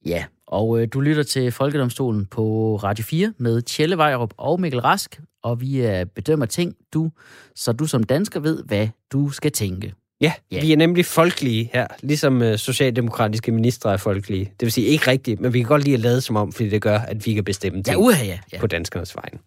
[0.07, 4.81] Ja, og øh, du lytter til Folkedomstolen på Radio 4 med Tjelle Vejrup og Mikkel
[4.81, 7.11] Rask, og vi er bedømmer ting, du,
[7.55, 9.95] så du som dansker ved, hvad du skal tænke.
[10.21, 10.57] Ja, Ja.
[10.57, 14.45] ja, vi er nemlig folkelige her, ligesom øh, socialdemokratiske ministre er folkelige.
[14.45, 16.69] Det vil sige ikke rigtigt, men vi kan godt lide at lade som om, fordi
[16.69, 18.39] det gør, at vi kan bestemme Ja, ting uha, ja.
[18.53, 18.61] ja.
[18.61, 19.39] på danskernes vegne.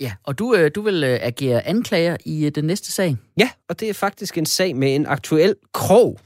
[0.00, 0.12] ja.
[0.24, 3.16] Og du, øh, du vil øh, agere anklager i øh, den næste sag.
[3.38, 6.18] Ja, og det er faktisk en sag med en aktuel krog.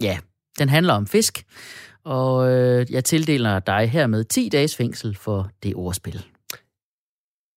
[0.00, 0.18] Ja,
[0.58, 1.44] den handler om fisk,
[2.04, 6.24] og øh, jeg tildeler dig hermed 10 dages fængsel for det ordspil.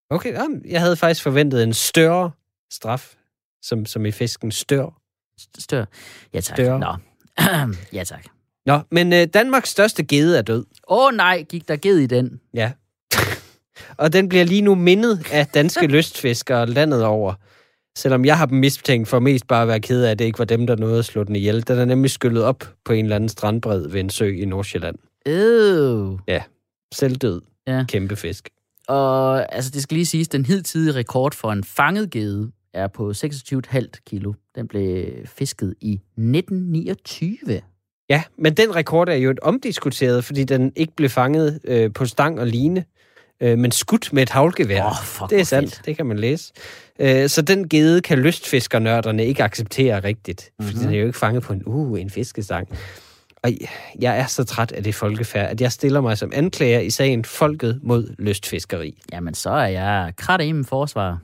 [0.09, 2.31] Okay, jamen, jeg havde faktisk forventet en større
[2.71, 3.15] straf,
[3.61, 5.00] som, som i fisken stør.
[5.59, 5.85] Stør.
[6.33, 6.57] Ja, tak.
[6.57, 6.77] Stør.
[6.77, 6.95] Nå.
[7.97, 8.25] ja, tak.
[8.65, 10.65] Nå, men øh, Danmarks største gede er død.
[10.87, 12.39] Åh oh, nej, gik der ged i den?
[12.53, 12.71] Ja.
[13.97, 17.33] og den bliver lige nu mindet af danske lystfiskere landet over.
[17.97, 20.39] Selvom jeg har dem mistænkt for mest bare at være ked af, at det ikke
[20.39, 21.67] var dem, der nåede at slå den ihjel.
[21.67, 24.95] Den er nemlig skyllet op på en eller anden strandbred ved en sø i Nordsjælland.
[25.27, 26.41] Øh.
[26.93, 27.41] Selvdød.
[27.67, 27.85] Ja.
[27.87, 28.49] Kæmpe fisk.
[28.87, 33.09] Og altså, det skal lige siges, den hidtidige rekord for en fanget gede er på
[33.09, 34.33] 26,5 kilo.
[34.55, 37.61] Den blev fisket i 1929.
[38.09, 42.05] Ja, men den rekord er jo et omdiskuteret, fordi den ikke blev fanget øh, på
[42.05, 42.85] stang og line,
[43.41, 44.85] øh, men skudt med et havlgevær.
[44.85, 45.85] Åh, fuck, det er sandt, fedt.
[45.85, 46.53] det kan man læse.
[46.99, 50.71] Øh, så den gede kan lystfiskernørderne ikke acceptere rigtigt, mm-hmm.
[50.71, 52.67] fordi den er jo ikke fanget på en, uh, en fiskestang.
[53.43, 53.51] Og
[53.99, 57.25] jeg er så træt af det folkefærd, at jeg stiller mig som anklager i sagen
[57.25, 58.97] Folket mod lystfiskeri.
[59.11, 61.19] Jamen, så er jeg krat i min forsvar.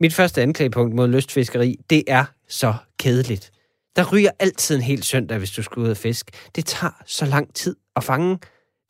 [0.00, 3.50] Mit første anklagepunkt mod lystfiskeri, det er så kedeligt.
[3.96, 6.30] Der ryger altid en hel søndag, hvis du skal ud og fisk.
[6.56, 8.38] Det tager så lang tid at fange.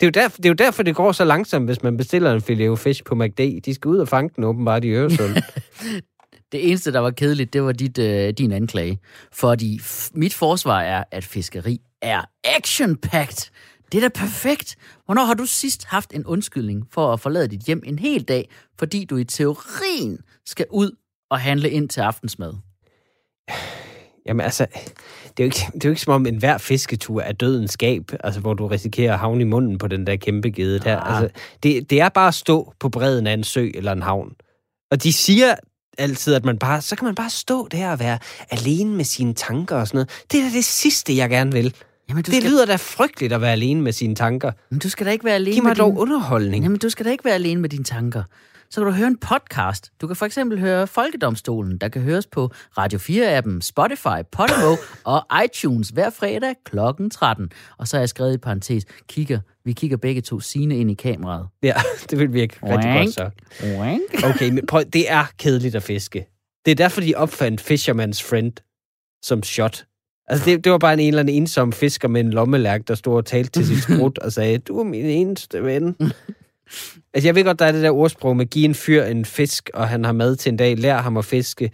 [0.00, 2.32] Det er, jo derfor, det er jo derfor, det går så langsomt, hvis man bestiller
[2.32, 3.60] en filet fisk på McD.
[3.60, 5.36] De skal ud og fange den åbenbart i Øresund.
[6.52, 8.98] Det eneste, der var kedeligt, det var dit, øh, din anklage.
[9.32, 13.50] Fordi f- mit forsvar er, at fiskeri er action-packed.
[13.92, 14.76] Det er da perfekt.
[15.04, 18.50] Hvornår har du sidst haft en undskyldning for at forlade dit hjem en hel dag,
[18.78, 20.90] fordi du i teorien skal ud
[21.30, 22.52] og handle ind til aftensmad?
[24.26, 24.66] Jamen altså,
[25.36, 27.70] det er, jo ikke, det er jo ikke som om en hver fisketur er dødens
[27.70, 30.96] skab, altså hvor du risikerer at havne i munden på den der kæmpe gede der.
[30.96, 31.22] Ah.
[31.22, 34.32] Altså, det, det er bare at stå på bredden af en sø eller en havn.
[34.90, 35.54] Og de siger,
[35.98, 38.18] altid, at man bare, så kan man bare stå der og være
[38.50, 40.10] alene med sine tanker og sådan noget.
[40.32, 41.74] Det er da det sidste, jeg gerne vil.
[42.08, 44.52] Jamen, du Det skal, lyder da frygteligt at være alene med sine tanker.
[44.70, 45.98] Men du skal da ikke være alene Giv med mig dog din...
[45.98, 46.64] underholdning.
[46.64, 48.22] Jamen, du skal da ikke være alene med dine tanker.
[48.72, 49.92] Så kan du høre en podcast.
[50.00, 55.26] Du kan for eksempel høre Folkedomstolen, der kan høres på Radio 4-appen, Spotify, Podimo og
[55.44, 56.76] iTunes hver fredag kl.
[57.12, 57.50] 13.
[57.78, 60.94] Og så har jeg skrevet i parentes, kigger, vi kigger begge to sine ind i
[60.94, 61.46] kameraet.
[61.62, 61.74] Ja,
[62.10, 63.06] det vil virke rigtig Wank.
[63.06, 63.30] godt så.
[63.78, 64.34] Wank.
[64.34, 66.26] Okay, men prøv, det er kedeligt at fiske.
[66.64, 68.52] Det er derfor, de opfandt Fisherman's Friend
[69.22, 69.84] som shot.
[70.28, 72.94] Altså, det, det var bare en, en eller anden ensom fisker med en lommelærk, der
[72.94, 75.96] stod og talte til sit sprut og sagde, du er min eneste ven
[77.14, 79.70] altså, jeg ved godt, der er det der ordsprog med, give en fyr en fisk,
[79.74, 81.70] og han har mad til en dag, lær ham at fiske.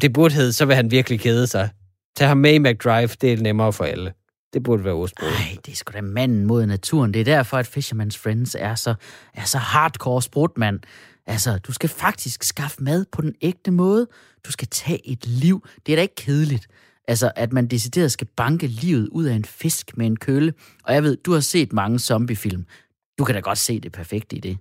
[0.00, 1.68] Det burde hedde, så vil han virkelig kede sig.
[2.16, 4.12] Tag ham med i McDrive, det er nemmere for alle.
[4.52, 5.34] Det burde være ordsproget.
[5.34, 7.14] Nej, det er sgu da manden mod naturen.
[7.14, 8.94] Det er derfor, at Fisherman's Friends er så,
[9.34, 10.80] er så hardcore sprut, mand.
[11.26, 14.06] Altså, du skal faktisk skaffe mad på den ægte måde.
[14.46, 15.66] Du skal tage et liv.
[15.86, 16.66] Det er da ikke kedeligt.
[17.08, 20.52] Altså, at man decideret skal banke livet ud af en fisk med en kølle.
[20.84, 22.64] Og jeg ved, du har set mange zombiefilm.
[23.20, 24.58] Du kan da godt se det perfekte i det.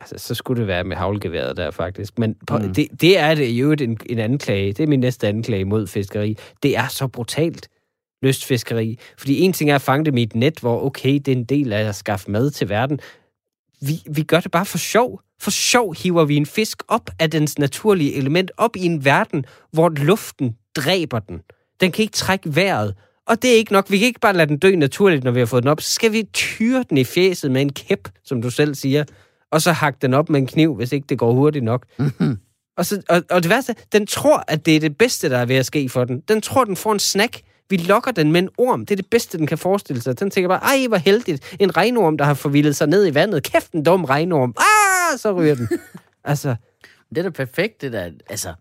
[0.00, 2.18] Altså, så skulle det være med havlgeværet der, faktisk.
[2.18, 2.74] Men på, Mm.
[2.74, 4.72] det, det er det jo en, en anklage.
[4.72, 6.36] Det er min næste anklage mod fiskeri.
[6.62, 7.68] Det er så brutalt
[8.22, 8.98] lystfiskeri.
[9.18, 11.44] Fordi en ting er at fange dem i et net, hvor okay, det er en
[11.44, 13.00] del af at skaffe mad til verden.
[13.80, 15.20] Vi, vi gør det bare for sjov.
[15.40, 19.44] For sjov hiver vi en fisk op af dens naturlige element, op i en verden,
[19.72, 21.40] hvor luften dræber den.
[21.80, 22.94] Den kan ikke trække vejret.
[23.26, 23.90] Og det er ikke nok.
[23.90, 25.80] Vi kan ikke bare lade den dø naturligt, når vi har fået den op.
[25.80, 29.04] Så skal vi tyre den i fjeset med en kæp, som du selv siger,
[29.50, 31.86] og så hakke den op med en kniv, hvis ikke det går hurtigt nok.
[31.98, 32.38] Mhm.
[32.76, 35.44] Og, så, og, og det værste, den tror, at det er det bedste, der er
[35.44, 36.20] ved at ske for den.
[36.20, 37.40] Den tror, den får en snack.
[37.70, 38.86] Vi lokker den med en orm.
[38.86, 40.20] Det er det bedste, den kan forestille sig.
[40.20, 41.56] Den tænker bare, ej, hvor heldigt.
[41.60, 43.42] En regnorm, der har forvildet sig ned i vandet.
[43.42, 44.54] Kæft, en dum regnorm.
[44.56, 45.68] Ah, så ryger den.
[46.24, 46.56] altså,
[47.10, 48.10] Det er da perfekt, det der.
[48.30, 48.54] Altså,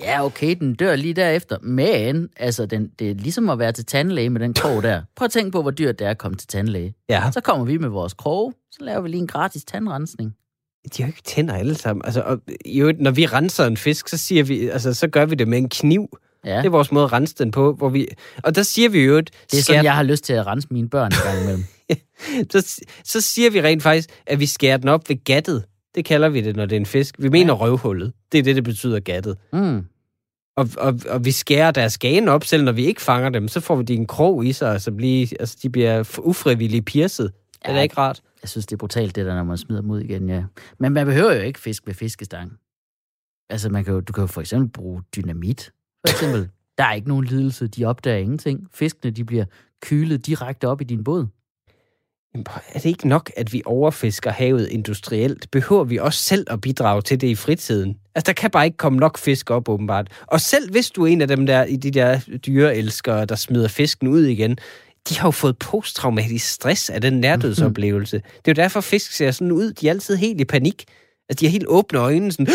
[0.00, 3.84] ja, okay, den dør lige derefter, men altså, den, det er ligesom at være til
[3.86, 5.02] tandlæge med den krog der.
[5.16, 6.94] Prøv at tænke på, hvor dyrt det er at komme til tandlæge.
[7.08, 7.30] ja.
[7.32, 10.34] Så kommer vi med vores krog, så laver vi lige en gratis tandrensning.
[10.96, 12.02] De har jo ikke tænder alle sammen.
[12.04, 15.34] Altså, og, øvrigt, når vi renser en fisk, så, siger vi, altså, så gør vi
[15.34, 16.08] det med en kniv.
[16.44, 17.72] Ja, Det er vores måde at rense den på.
[17.72, 18.08] Hvor vi,
[18.42, 20.68] og der siger vi jo, at det er sådan, jeg har lyst til at rense
[20.70, 21.64] mine børn en gang imellem.
[22.52, 25.64] så, så siger vi rent faktisk, at vi skærer den op ved gattet.
[25.96, 27.14] Det kalder vi det, når det er en fisk.
[27.18, 27.60] Vi mener ja.
[27.60, 28.12] røvhullet.
[28.32, 29.38] Det er det, det betyder gattet.
[29.52, 29.86] Mm.
[30.56, 33.60] Og, og, og vi skærer deres gane op, selv når vi ikke fanger dem, så
[33.60, 37.32] får vi de en krog i sig, og så bliver, altså, de bliver ufrivilligt piercet.
[37.66, 37.72] Ja.
[37.72, 38.22] Det er ikke rart.
[38.42, 40.44] Jeg synes, det er brutalt, det der, når man smider dem ud igen, ja.
[40.78, 42.52] Men man behøver jo ikke fisk med fiskestang.
[43.50, 45.72] Altså, man kan jo, du kan jo for eksempel bruge dynamit.
[46.06, 48.68] For eksempel, der er ikke nogen lidelse, de opdager ingenting.
[48.74, 49.44] Fiskene, de bliver
[49.82, 51.26] kylet direkte op i din båd.
[52.44, 55.50] Er det ikke nok, at vi overfisker havet industrielt?
[55.50, 57.98] Behøver vi også selv at bidrage til det i fritiden?
[58.14, 60.08] Altså, der kan bare ikke komme nok fisk op, åbenbart.
[60.26, 63.68] Og selv hvis du er en af dem der, i de der dyreelskere, der smider
[63.68, 64.58] fisken ud igen,
[65.08, 68.16] de har jo fået posttraumatisk stress af den nærdødsoplevelse.
[68.16, 69.72] Det er jo derfor, fisk ser sådan ud.
[69.72, 70.84] De er altid helt i panik.
[71.28, 72.48] Altså, de har helt åbne øjne, sådan,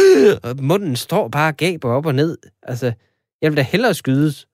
[0.44, 2.38] og munden står bare og gaber op og ned.
[2.64, 2.94] Altså,
[3.42, 4.48] jeg vil da hellere skydes.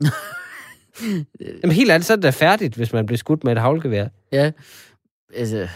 [1.62, 4.06] Jamen, helt ærligt, så er det da færdigt, hvis man bliver skudt med et havlgevær.
[4.32, 4.50] Ja,
[5.34, 5.68] altså...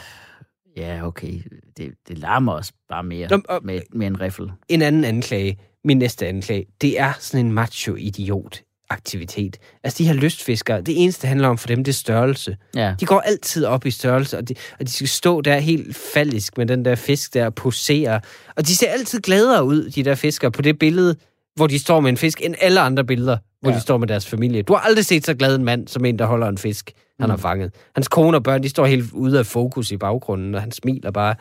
[0.76, 1.40] Ja, okay.
[1.76, 4.50] Det, det larmer os bare mere Nå, og- med, med en riffel.
[4.68, 9.56] en anden anklage, min næste anklage, det er sådan en macho-idiot aktivitet.
[9.84, 12.56] Altså de her lystfiskere, det eneste det handler om for dem, det er størrelse.
[12.74, 12.94] Ja.
[13.00, 16.58] De går altid op i størrelse, og de, og de skal stå der helt faldisk
[16.58, 18.20] med den der fisk der og posere.
[18.56, 21.16] Og de ser altid gladere ud, de der fiskere, på det billede,
[21.56, 23.76] hvor de står med en fisk, end alle andre billeder, hvor Ja.
[23.76, 24.62] de står med deres familie.
[24.62, 27.30] Du har aldrig set så glad en mand, som en, der holder en fisk, han
[27.30, 27.42] har Mm.
[27.42, 27.74] fanget.
[27.94, 31.10] Hans kone og børn, de står helt ude af fokus i baggrunden, og han smiler
[31.10, 31.34] bare.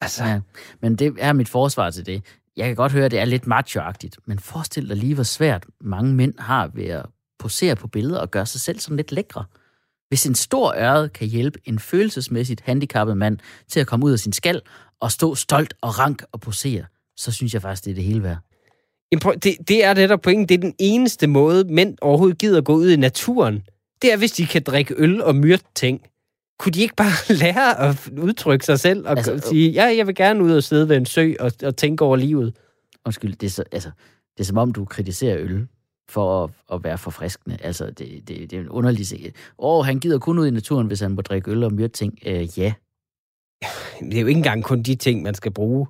[0.00, 0.40] Altså, Ja,
[0.82, 2.22] men det er mit forsvar til det.
[2.56, 5.66] Jeg kan godt høre, at det er lidt macho-agtigt, men forestil dig lige, hvor svært
[5.80, 7.06] mange mænd har ved at
[7.38, 9.44] posere på billeder og gøre sig selv sådan lidt lækre.
[10.08, 13.38] Hvis en stor ørred kan hjælpe en følelsesmæssigt handicappet mand
[13.68, 14.60] til at komme ud af sin skal
[15.00, 16.84] og stå stolt og rank og posere,
[17.16, 18.36] så synes jeg faktisk, det er det hele værd.
[19.12, 20.48] Det, det er det der pointen.
[20.48, 23.62] Det er den eneste måde, mænd overhovedet gider at gå ud i naturen.
[24.02, 26.02] Det er, hvis de kan drikke øl og myrde ting.
[26.58, 30.06] Kunne de ikke bare lære at udtrykke sig selv og Altså, altså, sige, ja, jeg
[30.06, 32.56] vil gerne ud og sidde ved en sø og, og tænke over livet?
[33.06, 33.90] Undskyld, det er, så, altså,
[34.36, 35.66] det er som om, du kritiserer øl
[36.10, 37.56] for at, at være forfriskende.
[37.62, 39.32] Altså, det, det, det er en underlig sag.
[39.58, 42.18] Åh, han gider kun ud i naturen, hvis han må drikke øl og myrde ting.
[42.26, 42.72] Øh, ja,
[44.00, 45.86] Det er jo ikke engang kun de ting, man skal bruge.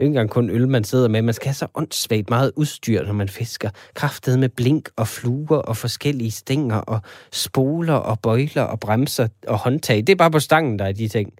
[0.00, 1.22] Ikke engang kun øl, man sidder med.
[1.22, 3.70] Man skal have så åndssvagt meget udstyr, når man fisker.
[3.94, 7.00] Kraftet med blink og fluer og forskellige stænger og
[7.32, 9.96] spoler og bøjler og bremser og håndtag.
[9.96, 11.32] Det er bare på stangen, der er de ting.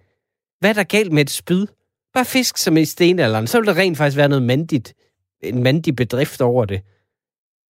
[0.59, 1.67] Hvad er der galt med et spyd?
[2.13, 3.47] Bare fisk som i stenalderen.
[3.47, 4.93] Så vil der rent faktisk være noget mandigt,
[5.43, 6.81] en mandig bedrift over det.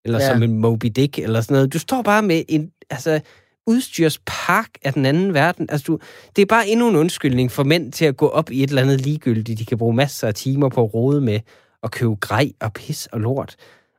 [0.05, 0.33] Eller ja.
[0.33, 1.73] som en Moby Dick, eller sådan noget.
[1.73, 3.21] Du står bare med en altså,
[3.67, 5.67] udstyrspark af den anden verden.
[5.69, 5.99] Altså, du,
[6.35, 8.81] det er bare endnu en undskyldning for mænd til at gå op i et eller
[8.81, 9.59] andet ligegyldigt.
[9.59, 11.39] De kan bruge masser af timer på at rode med
[11.81, 13.55] og købe grej og pis og lort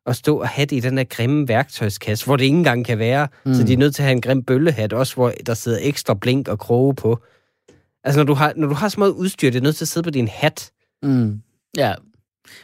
[0.06, 2.98] og stå og have det i den der grimme værktøjskasse, hvor det ikke engang kan
[2.98, 3.28] være.
[3.44, 3.54] Mm.
[3.54, 6.14] Så de er nødt til at have en grim bøllehat også, hvor der sidder ekstra
[6.14, 7.18] blink og kroge på.
[8.04, 9.88] Altså, når du har, når du har så meget udstyr, det er nødt til at
[9.88, 10.70] sidde på din hat.
[11.02, 11.40] Mm.
[11.76, 11.94] Ja.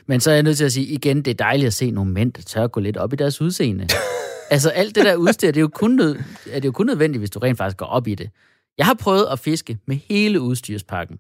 [0.07, 2.13] Men så er jeg nødt til at sige igen, det er dejligt at se nogle
[2.13, 3.89] mænd, der tør at gå lidt op i deres udseende.
[4.53, 6.17] altså alt det der udstyr, det er jo kun, nød,
[6.51, 8.31] er det jo kun nødvendigt, hvis du rent faktisk går op i det.
[8.79, 11.19] Jeg har prøvet at fiske med hele udstyrspakken.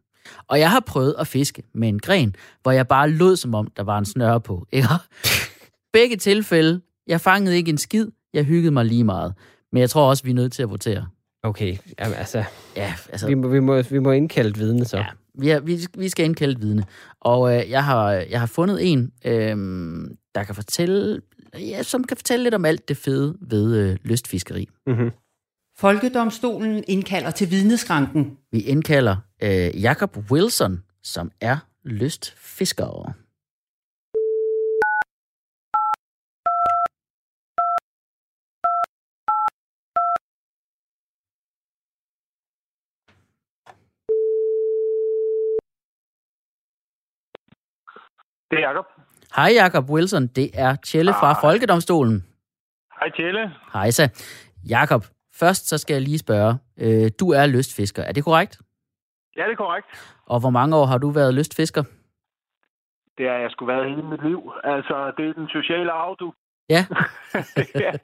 [0.49, 3.69] Og jeg har prøvet at fiske med en gren, hvor jeg bare lod som om,
[3.77, 4.67] der var en snøre på.
[4.73, 4.89] Ikke?
[5.93, 9.35] Begge tilfælde, jeg fangede ikke en skid, jeg hyggede mig lige meget.
[9.73, 11.07] Men jeg tror også, vi er nødt til at votere.
[11.43, 12.45] Okay, jamen, altså,
[12.77, 14.97] Ja, altså, vi må, vi må, vi må indkalde vidne så.
[14.97, 16.85] Ja, vi, er, vi, vi skal indkalde vidne.
[17.21, 19.57] Og øh, jeg, har, jeg har fundet en, øh,
[20.35, 21.21] der kan fortælle,
[21.59, 24.69] ja, som kan fortælle lidt om alt det fede ved øh, lystfiskeri.
[24.87, 25.11] Mm-hmm.
[25.77, 28.39] Folkedomstolen indkalder til vidneskranken.
[28.53, 33.15] Vi indkalder øh, Jacob Wilson, som er lystfisker.
[48.51, 49.12] Det er Jacob.
[49.37, 51.33] Hej Jacob Wilson, det er Tjelle fra.
[51.47, 52.25] Folkedomstolen.
[53.01, 53.53] Hej Tjelle.
[53.73, 54.05] Hej så.
[54.69, 55.03] Jacob,
[55.41, 58.59] først så skal jeg lige spørge, øh, du er lystfisker, er det korrekt?
[59.37, 59.87] Ja, det er korrekt.
[60.27, 61.83] Og hvor mange år har du været lystfisker?
[63.19, 64.53] Det har jeg sgu været hele mit liv.
[64.65, 66.33] Altså, det er den sociale arv, du.
[66.77, 66.83] Ja,
[67.35, 67.41] ja,
[67.75, 67.97] det er,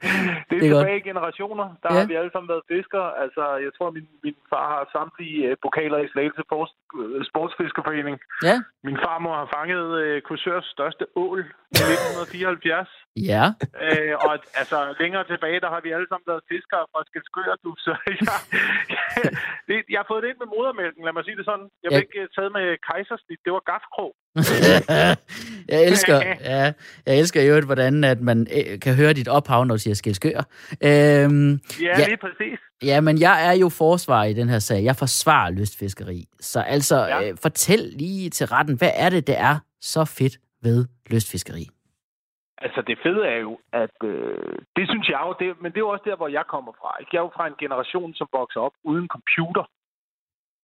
[0.49, 1.67] Det er tilbage i generationer.
[1.83, 1.99] Der Ja.
[1.99, 3.09] har vi alle sammen været fiskere.
[3.23, 6.41] Altså, jeg tror, min, min far har samtlige øh, pokaler i Slagelse
[6.99, 8.15] øh, Sportsfiskerforening.
[8.49, 8.55] ja,
[8.87, 12.89] Min farmor har fanget øh, Kursørs største ål i 1974.
[13.33, 13.45] ja.
[13.85, 17.71] øh, og altså, længere tilbage, der har vi alle sammen været fiskere fra Skelskør, du.
[17.85, 18.37] Så jeg,
[19.67, 21.67] det, jeg har fået det ind med modermælken, lad mig sige det sådan.
[21.83, 21.97] Jeg Ja.
[21.99, 23.39] fik ikke taget med kejsersnit.
[23.45, 24.11] Det var gafkrog.
[25.73, 26.17] jeg elsker,
[26.53, 26.73] ja,
[27.05, 30.39] jeg elsker jo, hvordan at man øh, kan høre dit ophav, når du siger skilskør.
[30.39, 31.99] Øhm, Ja, Ja.
[31.99, 32.59] ja, lige præcis.
[32.83, 34.83] ja, men jeg er jo forsvar i den her sag.
[34.83, 36.25] Jeg forsvarer lystfiskeri.
[36.39, 37.19] Så altså, ja.
[37.21, 37.29] Ja.
[37.29, 41.67] øh, fortæl lige til retten, hvad er det, der er så fedt ved lystfiskeri?
[42.61, 45.87] Altså, det fede er jo, at øh, det synes jeg jo, det, men det er
[45.87, 46.91] jo også der, hvor jeg kommer fra.
[46.99, 47.09] Ikke?
[47.13, 49.63] Jeg er jo fra en generation, som vokser op uden computer.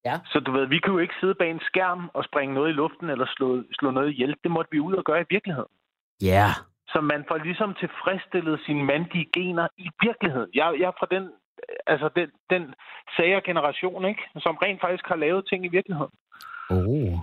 [0.06, 0.16] Ja.
[0.26, 2.74] Så du ved, vi kan jo ikke sidde bag en skærm og springe noget i
[2.74, 4.36] luften eller slå, slå noget ihjel.
[4.44, 5.74] Det måtte vi ud og gøre i virkeligheden.
[6.22, 6.52] Ja, yeah.
[6.88, 10.50] Så man får ligesom tilfredsstillet sine mandige gener i virkeligheden.
[10.54, 11.32] Jeg, jeg er fra den,
[11.88, 12.74] altså den, den
[13.18, 14.22] sager generation, ikke?
[14.40, 16.14] som rent faktisk har lavet ting i virkeligheden.
[16.70, 17.18] oh.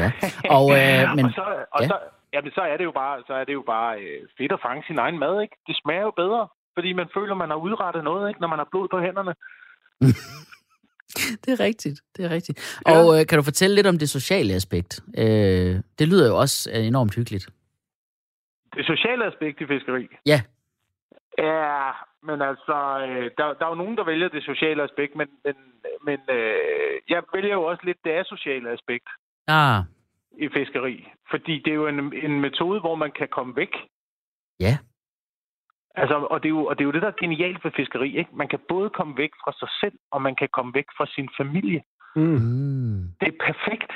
[0.00, 0.08] Ja,
[0.56, 1.44] og, øh, men, og så,
[1.76, 1.88] og ja.
[1.88, 1.96] så,
[2.32, 4.82] jamen, så er det jo bare, så er det jo bare øh, fedt at fange
[4.86, 5.56] sin egen mad, ikke?
[5.66, 8.40] Det smager jo bedre, fordi man føler, man har udrettet noget, ikke?
[8.40, 9.34] Når man har blod på hænderne.
[11.44, 12.80] det er rigtigt, det er rigtigt.
[12.86, 12.98] Ja.
[12.98, 15.00] Og øh, kan du fortælle lidt om det sociale aspekt?
[15.18, 17.46] Øh, det lyder jo også øh, enormt hyggeligt.
[18.76, 20.08] Det sociale aspekt i fiskeri.
[20.26, 20.40] Ja.
[21.38, 21.90] Ja,
[22.22, 22.76] men altså,
[23.06, 25.54] øh, der, der er jo nogen, der vælger det sociale aspekt, men, men,
[26.04, 29.08] men øh, jeg vælger jo også lidt det asociale aspekt
[29.46, 29.80] Ah,
[30.38, 31.08] i fiskeri.
[31.30, 33.74] Fordi det er jo en, en metode, hvor man kan komme væk.
[34.60, 34.78] Ja.
[35.94, 38.18] Altså, og det, er jo, og det er jo det, der er genialt ved fiskeri.
[38.18, 38.30] Ikke?
[38.36, 41.28] Man kan både komme væk fra sig selv, og man kan komme væk fra sin
[41.36, 41.82] familie.
[42.16, 42.22] Mm.
[42.22, 43.92] mm, Det er perfekt,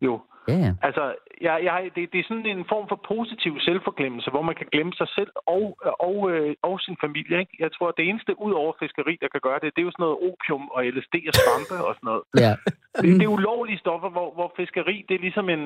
[0.00, 0.20] jo.
[0.48, 0.72] Ja, ja.
[0.82, 1.04] Altså,
[1.40, 4.92] jeg, jeg, det, det er sådan en form for positiv selvforglemmelse, hvor man kan glemme
[5.00, 5.64] sig selv og,
[6.08, 7.36] og, øh, og sin familie.
[7.42, 7.54] Ikke?
[7.58, 9.94] Jeg tror, at det eneste ud over fiskeri, der kan gøre det, det er jo
[9.94, 12.22] sådan noget opium og LSD og svampe og sådan noget.
[12.44, 12.54] ja.
[13.02, 15.64] Det, det er ulovlige stoffer, hvor, hvor fiskeri, det er ligesom en...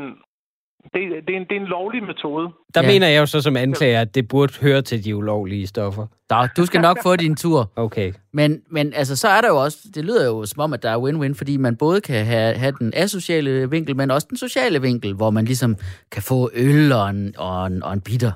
[0.94, 2.48] Det, det, er en, det er en lovlig metode.
[2.74, 2.88] Der Ja.
[2.88, 6.06] mener jeg jo så som anklager, at det burde høre til de ulovlige stoffer.
[6.30, 7.72] Så, du skal nok få din tur.
[7.76, 8.12] Okay.
[8.32, 10.90] Men, men altså, så er der jo også, det lyder jo som om, at der
[10.90, 14.80] er win-win, fordi man både kan have, have den asociale vinkel, men også den sociale
[14.82, 15.76] vinkel, hvor man ligesom
[16.12, 18.32] kan få øl og en, og en, og en bitter.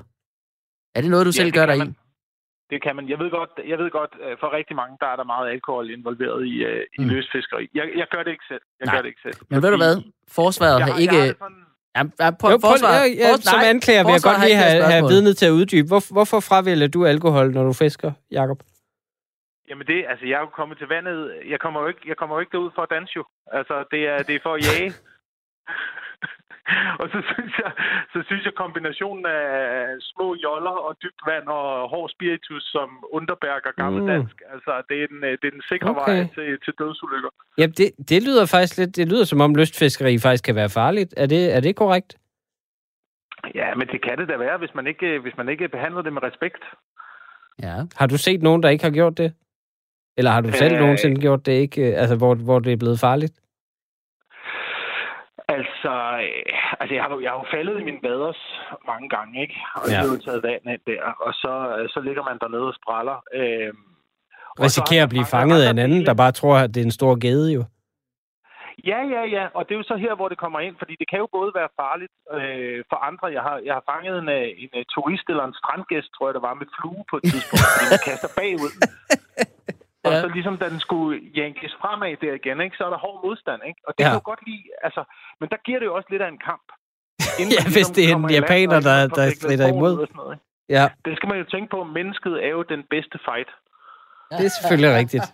[0.95, 1.89] Er det noget, du Ja, selv gør dig i?
[2.73, 3.09] Det kan man.
[3.09, 5.89] Jeg ved godt, jeg ved godt øh, for rigtig mange, der er der meget alkohol
[5.97, 7.07] involveret i, øh, i Mm.
[7.09, 7.63] løsfiskeri.
[7.79, 8.63] Jeg, jeg gør det ikke selv.
[8.79, 8.95] Jeg Nej.
[8.95, 9.37] gør det ikke selv.
[9.51, 9.95] Men ved du hvad?
[10.39, 11.15] Forsvaret Jeg, har har- ikke...
[11.15, 11.63] jeg har sådan,
[11.95, 14.39] Ja, ja, prøv, Jo, prøv, forsvaret, jeg, jeg, fors- som nej, anklager vil jeg godt
[14.45, 15.87] lige have, have vidnet til at uddybe.
[15.87, 18.59] Hvor, hvorfor fravælger du alkohol, når du fisker, Jakob?
[19.69, 21.19] Jamen det, altså jeg er jo kommet til vandet.
[21.53, 23.23] Jeg kommer jo ikke, jeg kommer jo ikke derud for at danse jo.
[23.57, 24.89] Altså det er, det er for at jage.
[27.01, 27.71] og så synes jeg,
[28.13, 29.49] så synes jeg kombinationen af
[30.11, 32.87] små joller og dybt vand og hård spiritus som
[33.17, 34.53] Underberg og gammeldansk, mm.
[34.53, 36.17] altså det er den, øh, det er den sikre Okay.
[36.17, 37.29] vej til, til dødsulykker.
[37.57, 41.13] Ja, det, det lyder faktisk lidt, det lyder som om lystfiskeri faktisk kan være farligt.
[41.17, 42.11] Er det, er det korrekt?
[43.55, 46.13] Ja, men det kan det da være, hvis man ikke, hvis man ikke behandler det
[46.13, 46.63] med respekt.
[47.61, 47.75] Ja.
[47.95, 49.33] Har du set nogen, der ikke har gjort det?
[50.17, 50.79] Eller har du selv Øh.
[50.79, 53.33] nogensinde gjort det ikke, øh, altså hvor, hvor det er blevet farligt?
[55.55, 55.93] Altså,
[56.25, 58.41] øh, altså jeg, har, jo- jeg har jo faldet i min vaders
[58.91, 59.57] mange gange, ikke?
[59.75, 59.91] Og Ja.
[59.91, 62.77] jeg har jo taget vand ind der, og så, øh, så ligger man dernede og
[62.81, 63.17] spræller.
[63.39, 63.71] Øh,
[64.65, 67.13] Risikerer at blive fanget af en anden, der bare tror, at det er en stor
[67.25, 67.63] gede jo.
[68.91, 71.07] Ja, ja, ja, og det er jo så her, hvor det kommer ind, fordi det
[71.09, 73.25] kan jo både være farligt øh, for andre.
[73.37, 76.33] Jeg har, jeg har fanget en, øh, en, øh, turist eller en strandgæst, tror jeg,
[76.37, 78.73] der var med flue på et tidspunkt, den kaster bagud.
[80.05, 80.21] Og Ja.
[80.21, 83.61] så ligesom, da den skulle jankes fremad der igen, ikke, så er der hård modstand,
[83.69, 83.79] ikke?
[83.87, 84.07] Og det Ja.
[84.07, 85.01] kan jeg jo godt lide, altså,
[85.39, 86.67] men der giver det jo også lidt af en kamp.
[87.39, 89.93] Inden Ja, man hvis det er en japaner, og der- der stritter forud imod.
[90.03, 90.45] og sådan noget, ikke?
[90.77, 93.49] Ja, Det skal man jo tænke på, mennesket er jo den bedste fight.
[94.37, 95.25] det er selvfølgelig rigtigt.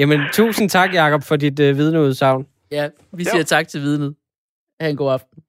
[0.00, 2.46] Jamen, tusind tak, Jakob, for dit øh, vidneudsagn.
[2.70, 4.14] Ja, vi siger tak til vidnet.
[4.80, 5.42] Ha' en god aften.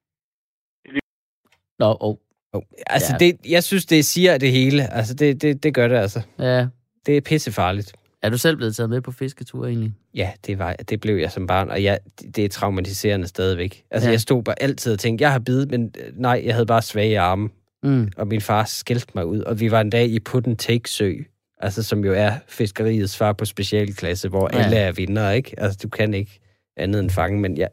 [1.80, 2.16] Nå, oh.
[2.54, 3.26] Oh, altså, Ja.
[3.26, 4.94] det, jeg synes, det siger det hele.
[4.94, 6.22] Altså, det, det, det gør det altså.
[6.40, 6.68] Ja.
[7.06, 7.94] Det er pissefarligt.
[8.22, 9.94] Er du selv blevet taget med på fisketur egentlig?
[10.16, 12.00] Ja, det, var, det blev jeg som barn, og jeg,
[12.36, 13.84] det er traumatiserende stadigvæk.
[13.92, 14.12] Altså, Ja.
[14.12, 16.82] jeg stod bare altid og tænkte, jeg har bidt, men øh, nej, jeg havde bare
[16.82, 17.50] svage arme.
[17.84, 18.12] Mm.
[18.18, 21.14] Og min far skældte mig ud, og vi var en dag i Putten Take Sø,
[21.62, 24.64] altså som jo er fiskeriets svar på specialklasse, hvor Ja.
[24.64, 25.56] alle er vinder, ikke?
[25.58, 26.40] Altså, du kan ikke
[26.78, 27.70] andet end fange, men jeg,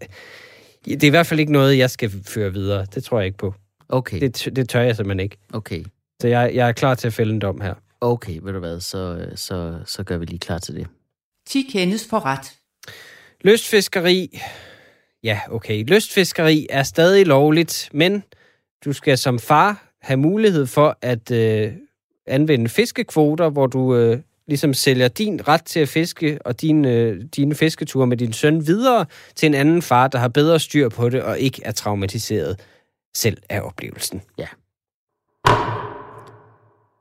[0.84, 2.86] det er i hvert fald ikke noget, jeg skal føre videre.
[2.94, 3.54] Det tror jeg ikke på.
[3.88, 5.36] Okay, Det, det tør jeg simpelthen ikke.
[5.52, 5.84] okay.
[6.22, 7.74] Så jeg, jeg er klar til at fælde en dom her.
[8.00, 10.86] Okay, ved du hvad, så, så, så gør vi lige klar til det.
[11.46, 12.54] 10 kendes for ret.
[13.40, 14.40] Lystfiskeri.
[15.22, 15.84] Ja, okay.
[15.84, 18.22] Lystfiskeri er stadig lovligt, men
[18.84, 21.72] du skal som far have mulighed for at øh,
[22.26, 27.24] anvende fiskekvoter, hvor du øh, ligesom sælger din ret til at fiske og din, øh,
[27.36, 31.08] dine fisketure med din søn videre til en anden far, der har bedre styr på
[31.08, 32.60] det og ikke er traumatiseret
[33.14, 34.22] selv af oplevelsen.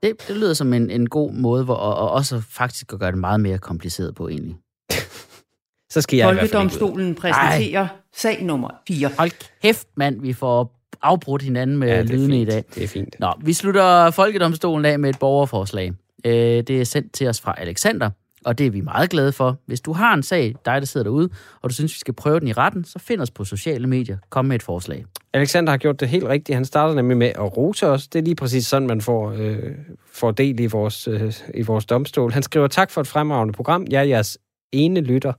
[0.05, 3.11] Det, det lyder som en, en god måde, hvor, og, og også faktisk at gøre
[3.11, 4.55] det meget mere kompliceret på egentlig.
[5.93, 6.69] Så skal jeg i hvert fald ikke ud.
[6.69, 9.09] Folkedomstolen præsenterer sag nummer 4.
[9.17, 9.31] Hold
[9.61, 12.63] kæft, mand, vi får afbrudt hinanden med Ja, lydene i dag.
[12.75, 13.15] Det er fint.
[13.19, 15.93] Nå, vi slutter Folkedomstolen af med et borgerforslag.
[16.25, 18.09] Øh, det er sendt til os fra Alexander,
[18.45, 19.59] og det er vi meget glade for.
[19.65, 21.29] Hvis du har en sag, dig der sidder derude,
[21.61, 24.17] og du synes, vi skal prøve den i retten, så find os på sociale medier.
[24.29, 25.05] Kom med et forslag.
[25.33, 26.55] Alexander har gjort det helt rigtigt.
[26.55, 28.07] Han starter nemlig med at rose os.
[28.07, 29.71] Det er lige præcis sådan, man får, øh,
[30.13, 32.31] får del i vores, øh, i vores domstol.
[32.31, 33.85] Han skriver, tak for et fremragende program.
[33.89, 34.37] Jeg er jeres
[34.71, 35.33] ene lytter.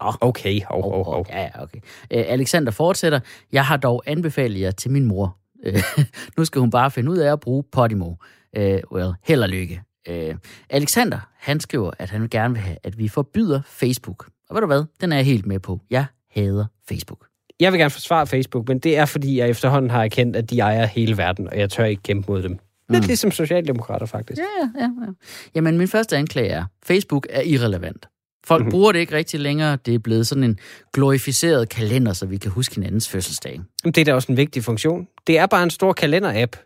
[0.00, 0.14] Åh.
[0.20, 1.26] Okay, hov, hov, hov.
[1.30, 1.78] Ja, ja, okay.
[2.10, 3.20] Øh, Alexander fortsætter.
[3.52, 5.36] Jeg har dog anbefalet jer til min mor.
[5.64, 5.82] Øh,
[6.36, 8.14] nu skal hun bare finde ud af at bruge Podimo.
[8.56, 9.82] Øh, well, held og lykke.
[10.08, 10.34] Øh,
[10.70, 14.28] Alexander, han skriver, at han gerne vil have, at vi forbyder Facebook.
[14.50, 14.84] Og ved du hvad?
[15.00, 15.80] Den er jeg helt med på.
[15.90, 17.24] Jeg hader Facebook.
[17.60, 20.60] Jeg vil gerne forsvare Facebook, men det er, fordi jeg efterhånden har erkendt, at de
[20.60, 22.58] ejer hele verden, og jeg tør ikke kæmpe mod dem.
[22.88, 23.06] Lidt Mm.
[23.06, 24.40] ligesom socialdemokrater, faktisk.
[24.40, 25.12] Ja, ja, ja.
[25.54, 28.06] Jamen, min første anklage er, Facebook er irrelevant.
[28.46, 28.70] Folk mm-hmm.
[28.70, 29.78] bruger det ikke rigtig længere.
[29.86, 30.58] Det er blevet sådan en
[30.92, 33.60] glorificeret kalender, så vi kan huske hinandens fødselsdag.
[33.84, 35.06] Men Det er da også en vigtig funktion.
[35.26, 36.56] Det er bare en stor kalender-app,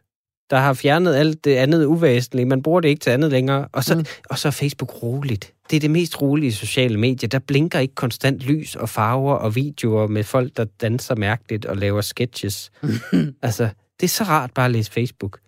[0.52, 2.46] der har fjernet alt det andet uvæsentlige.
[2.46, 3.68] Man bruger det ikke til andet længere.
[3.72, 4.00] Og så, Mm.
[4.00, 4.06] mm.
[4.30, 5.52] og så er Facebook roligt.
[5.70, 7.28] Det er det mest rolige sociale medie.
[7.28, 11.76] Der blinker ikke konstant lys og farver og videoer med folk, der danser mærkeligt og
[11.76, 12.70] laver sketches.
[13.42, 13.68] altså,
[14.00, 15.38] det er så rart bare at læse Facebook.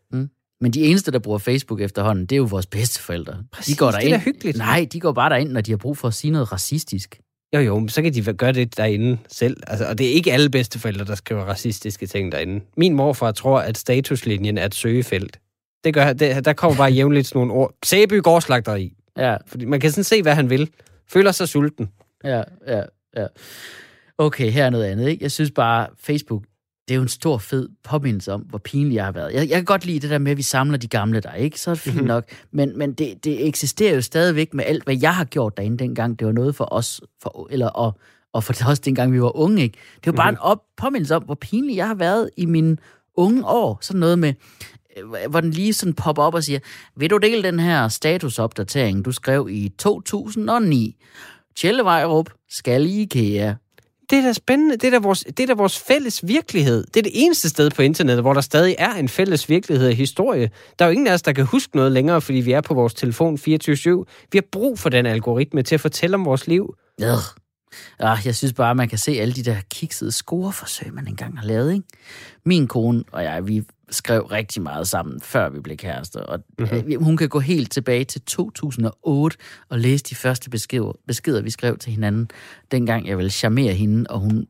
[0.60, 3.36] Men de eneste, der bruger Facebook efterhånden, det er jo vores bedsteforældre.
[3.52, 4.20] Præcis, de går det er derind.
[4.22, 4.56] hyggeligt.
[4.58, 7.18] Nej, de går bare derind, når de har brug for at sige noget racistisk.
[7.54, 9.56] Jo, jo, så kan de gøre det derinde selv.
[9.66, 12.64] Altså, og det er ikke alle bedsteforældre, der skriver racistiske ting derinde.
[12.76, 15.40] Min morfar tror, at statuslinjen er et søgefelt.
[15.84, 17.74] Det gør, det, der kommer bare jævnligt sådan nogle ord.
[17.84, 18.92] Sæby gårdslagteri.
[19.18, 20.70] Ja, Fordi man kan sådan se, hvad han vil.
[21.08, 21.88] Føler sig sulten.
[22.24, 22.82] ja, ja,
[23.16, 23.26] ja.
[24.18, 25.08] Okay, her er noget andet.
[25.08, 25.22] Ikke?
[25.22, 26.42] Jeg synes bare, Facebook,
[26.88, 29.32] det er jo en stor fed påmindelse om, hvor pinlig jeg har været.
[29.34, 31.60] Jeg, jeg kan godt lide det der med, at vi samler de gamle der, ikke?
[31.60, 32.06] Så er det fint Mhm.
[32.06, 32.24] nok.
[32.52, 36.18] Men, men det, det eksisterer jo stadigvæk med alt, hvad jeg har gjort derinde dengang.
[36.18, 37.98] Det var noget for os, for, eller og,
[38.32, 39.78] og for os dengang vi var unge, ikke?
[39.96, 40.34] Det var bare Mhm.
[40.36, 42.76] en op, påmindelse om, hvor pinlig jeg har været i mine
[43.16, 43.78] unge år.
[43.82, 44.34] Sådan noget med,
[44.96, 46.58] øh, hvor den lige sådan popper op og siger,
[46.96, 50.96] vil du dele den her statusopdatering, du skrev i 2009?
[51.56, 53.54] Tjellevejrup skal i IKEA.
[54.14, 54.76] Det er da spændende.
[54.76, 56.84] Det er da, vores, det er da vores fælles virkelighed.
[56.84, 59.94] Det er det eneste sted på internettet, hvor der stadig er en fælles virkelighed og
[59.94, 60.50] historie.
[60.78, 62.74] Der er jo ingen af os, der kan huske noget længere, fordi vi er på
[62.74, 63.40] vores telefon 24-7.
[64.32, 66.74] Vi har brug for den algoritme til at fortælle om vores liv.
[67.00, 67.14] Ja.
[67.98, 71.46] Ah, jeg synes bare, man kan se alle de der kiksede scoreforsøg, man engang har
[71.46, 71.72] lavet.
[71.72, 71.84] Ikke?
[72.44, 73.62] Min kone og jeg, vi
[73.94, 76.20] skrev rigtig meget sammen, før vi blev kærester.
[76.20, 77.04] Og mm-hmm.
[77.04, 79.38] hun kan gå helt tilbage til 2008
[79.68, 82.30] og læse de første beskeder, beskeder, vi skrev til hinanden,
[82.70, 84.46] dengang jeg ville charmere hende, og hun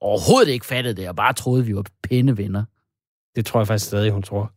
[0.00, 2.64] overhovedet ikke fattede det, og bare troede, vi var pæne venner.
[3.36, 4.52] Det tror jeg faktisk stadig, hun tror.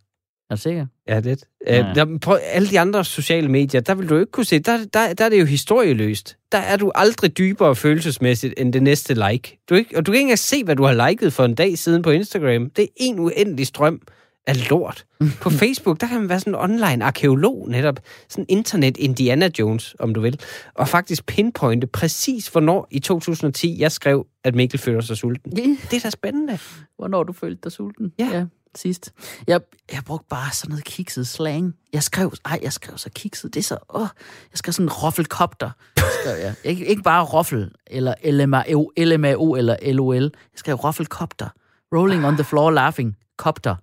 [0.49, 0.85] Er du sikker?
[1.07, 1.43] Ja, lidt.
[1.67, 1.89] Ja.
[1.89, 4.77] Øh, der, på alle de andre sociale medier, der vil du ikke kunne se, der,
[4.93, 6.37] der, der er det jo historieløst.
[6.51, 9.59] Der er du aldrig dybere følelsesmæssigt end det næste like.
[9.69, 11.77] Du ikke, og du kan ikke engang se, hvad du har liket for en dag
[11.77, 12.69] siden på Instagram.
[12.69, 14.01] Det er en uendelig strøm
[14.47, 15.05] af lort.
[15.41, 17.99] På Facebook, der kan man være sådan en online arkeolog netop.
[18.29, 20.39] Sådan internet Indiana Jones, om du vil.
[20.73, 25.51] Og faktisk pinpointe præcis, hvornår i 2010 jeg skrev, at Mikkel føler sig sulten.
[25.51, 26.59] Det er da spændende.
[26.97, 28.13] Hvornår du følte dig sulten?
[28.19, 28.29] Ja.
[28.31, 28.45] ja
[28.75, 29.13] sidst.
[29.47, 29.59] Jeg,
[29.91, 31.75] jeg brugte bare sådan noget kikset slang.
[31.93, 33.53] Jeg skrev, ej, jeg skrev så kikset.
[33.53, 34.07] Det er så, åh,
[34.51, 35.71] jeg skrev sådan roffelkopter.
[35.97, 36.55] Skrev jeg.
[36.63, 40.23] Ikke, ikke bare roffel, eller LMAO, LMAO, eller LOL.
[40.23, 41.49] Jeg skrev roffelkopter.
[41.95, 43.17] Rolling on the floor laughing.
[43.37, 43.75] Kopter.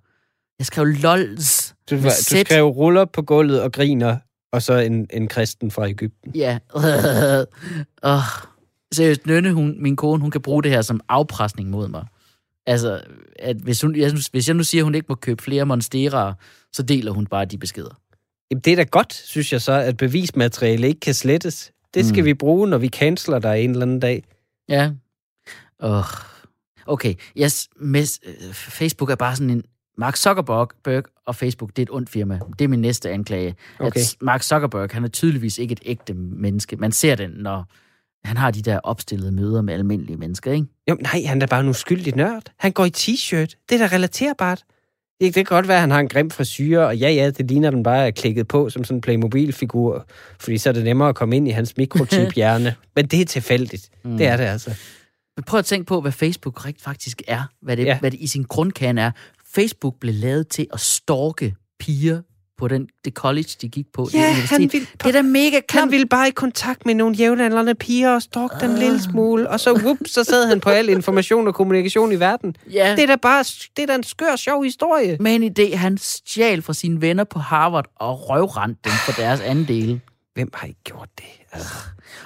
[0.58, 1.74] Jeg skrev lols.
[1.90, 4.16] Du, du skrev ruller på gulvet og griner,
[4.52, 6.32] og så en, en kristen fra Ægypten.
[6.34, 6.58] Ja.
[8.12, 8.20] oh.
[8.92, 12.06] Seriøst, Nynne, hun, min kone, hun kan bruge det her som afpresning mod mig.
[12.66, 13.02] Altså,
[13.38, 16.34] at hvis, hun, jeg, hvis jeg nu siger, at hun ikke må købe flere monsterer,
[16.72, 18.00] så deler hun bare de beskeder.
[18.50, 21.72] Jamen, det er da godt, synes jeg så, at bevismateriale ikke kan slettes.
[21.94, 22.26] Det skal mm.
[22.26, 24.24] vi bruge, når vi canceler dig en eller anden dag.
[24.68, 24.90] Ja.
[25.78, 26.04] Oh.
[26.86, 28.20] Okay, yes, med,
[28.52, 29.64] Facebook er bare sådan en...
[29.98, 32.40] Mark Zuckerberg og Facebook, det er et ondt firma.
[32.58, 33.56] Det er min næste anklage.
[33.78, 34.00] Okay.
[34.00, 36.76] At Mark Zuckerberg, han er tydeligvis ikke et ægte menneske.
[36.76, 37.68] Man ser den, når
[38.24, 40.66] han har de der opstillede møder med almindelige mennesker, ikke?
[40.90, 42.42] Jo, nej, han er bare en uskyldig nørd.
[42.58, 43.64] Han går i t-shirt.
[43.68, 44.64] Det er da relaterbart.
[45.20, 47.70] Det kan godt være, at han har en grim frisyr, og ja, ja, det ligner
[47.70, 50.06] den bare er klikket på som sådan en Playmobil-figur,
[50.40, 52.74] fordi så er det nemmere at komme ind i hans mikrochip-hjerne.
[52.96, 53.90] Men det er tilfældigt.
[54.04, 54.16] Mm.
[54.16, 54.70] Det er det altså.
[55.36, 57.42] Men prøv at tænke på, hvad Facebook rigt faktisk er.
[57.62, 57.98] Hvad det, ja.
[57.98, 59.10] hvad det i sin grundkerne er.
[59.54, 62.20] Facebook blev lavet til at stalke piger
[62.58, 64.08] på den, det college, de gik på.
[64.14, 65.80] Ja, det han ville, det er da mega kan...
[65.80, 69.00] Han ville bare i kontakt med nogle jævnaldrende piger og stalk dem en lille ah.
[69.00, 72.56] smule, og så, whoop, så sad han på al information og kommunikation i verden.
[72.72, 72.94] Ja.
[72.96, 73.44] Det er da bare
[73.76, 75.16] det er da en skør, sjov historie.
[75.20, 79.40] Med en idé, han stjal fra sine venner på Harvard og røvrendte dem for deres
[79.40, 80.00] andel.
[80.34, 81.24] Hvem har ikke gjort det?
[81.52, 81.74] Altså.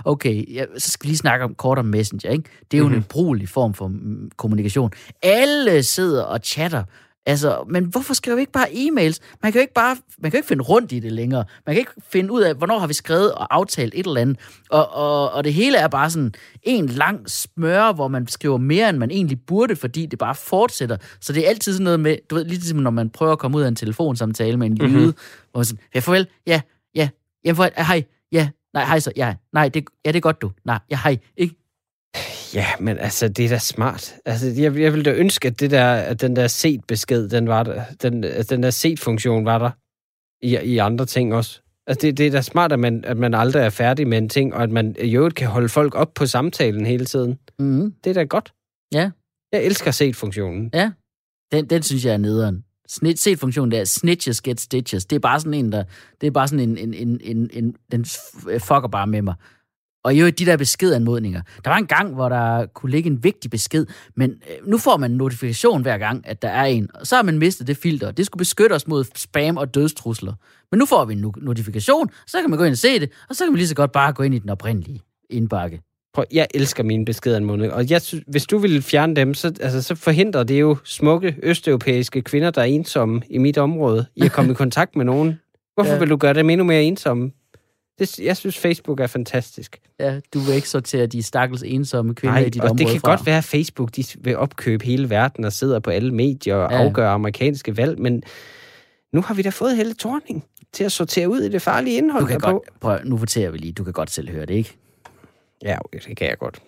[0.04, 2.44] Okay, ja, så skal vi lige snakke om kort om Messenger, ikke?
[2.70, 2.98] Det er jo mm-hmm.
[2.98, 4.90] en brugelig form for mm, kommunikation.
[5.22, 6.82] Alle sidder og chatter
[7.26, 9.18] Altså, men hvorfor skriver vi ikke bare e-mails?
[9.42, 11.44] Man kan jo ikke bare, man kan jo ikke finde rundt i det længere.
[11.66, 14.38] Man kan ikke finde ud af, hvornår har vi skrevet og aftalt et eller andet.
[14.70, 18.88] Og, og, og det hele er bare sådan en lang smør, hvor man skriver mere,
[18.88, 20.96] end man egentlig burde, fordi det bare fortsætter.
[21.20, 23.56] Så det er altid sådan noget med, du ved, ligesom når man prøver at komme
[23.56, 25.14] ud af en telefonsamtale med en lyde, mm-hmm.
[25.50, 26.60] hvor man sådan, ja, farvel, ja,
[26.94, 27.08] ja,
[27.44, 30.50] ja, farvel, hej, ja, nej, hej så, ja, nej, det, ja, det er godt du,
[30.64, 31.54] nej, ja, hej, ikke,
[32.54, 34.14] Ja, men altså, det er da smart.
[34.24, 37.62] Altså, jeg, jeg ville da ønske, at, det der, at den der set-besked, den var
[37.62, 37.82] der.
[38.02, 39.70] Den, altså, den der set-funktion var der
[40.46, 41.60] i, i andre ting også.
[41.86, 44.28] Altså, det, det er da smart, at man, at man aldrig er færdig med en
[44.28, 47.38] ting, og at man i øvrigt kan holde folk op på samtalen hele tiden.
[47.58, 47.94] Mm.
[48.04, 48.52] Det er da godt.
[48.92, 49.10] Ja.
[49.52, 50.70] Jeg elsker set-funktionen.
[50.74, 50.90] Ja,
[51.52, 52.64] den, den synes jeg er nederen.
[52.88, 55.06] Snit, set funktionen der, snitches get stitches.
[55.06, 55.84] Det er bare sådan en, der,
[56.20, 58.04] det er bare sådan en, en, en, en, en den
[58.58, 59.34] fucker bare med mig.
[60.04, 61.42] Og jo, de der beskedanmodninger.
[61.64, 63.86] Der var en gang, hvor der kunne ligge en vigtig besked,
[64.16, 66.88] men øh, nu får man en notifikation hver gang, at der er en.
[66.94, 68.10] Og så har man mistet det filter.
[68.10, 70.32] Det skulle beskytte os mod spam og dødstrusler.
[70.70, 73.36] Men nu får vi en notifikation, så kan man gå ind og se det, og
[73.36, 75.80] så kan man lige så godt bare gå ind i den oprindelige indbakke.
[76.14, 79.82] Prøv, jeg elsker mine beskedanmodninger, og jeg synes, hvis du vil fjerne dem, så, altså,
[79.82, 84.32] så forhindrer det jo smukke østeuropæiske kvinder, der er ensomme i mit område, i at
[84.32, 85.40] komme i kontakt med nogen.
[85.74, 85.98] Hvorfor ja.
[85.98, 87.30] vil du gøre dem endnu mere ensomme?
[87.98, 89.80] Det, jeg synes, Facebook er fantastisk.
[90.00, 92.92] Ja, du vil ikke sortere de stakkels ensomme kvinder Nej, i dit og område det
[92.92, 93.10] kan fra.
[93.10, 96.72] godt være, at Facebook de vil opkøbe hele verden og sidder på alle medier og
[96.72, 96.78] ja.
[96.78, 98.22] afgør amerikanske valg, men
[99.12, 102.22] nu har vi da fået hele Thorning til at sortere ud i det farlige indhold.
[102.22, 104.76] Du kan godt, prøv, nu fortæller vi lige, du kan godt selv høre det, ikke?
[105.62, 106.58] Ja, det kan jeg godt.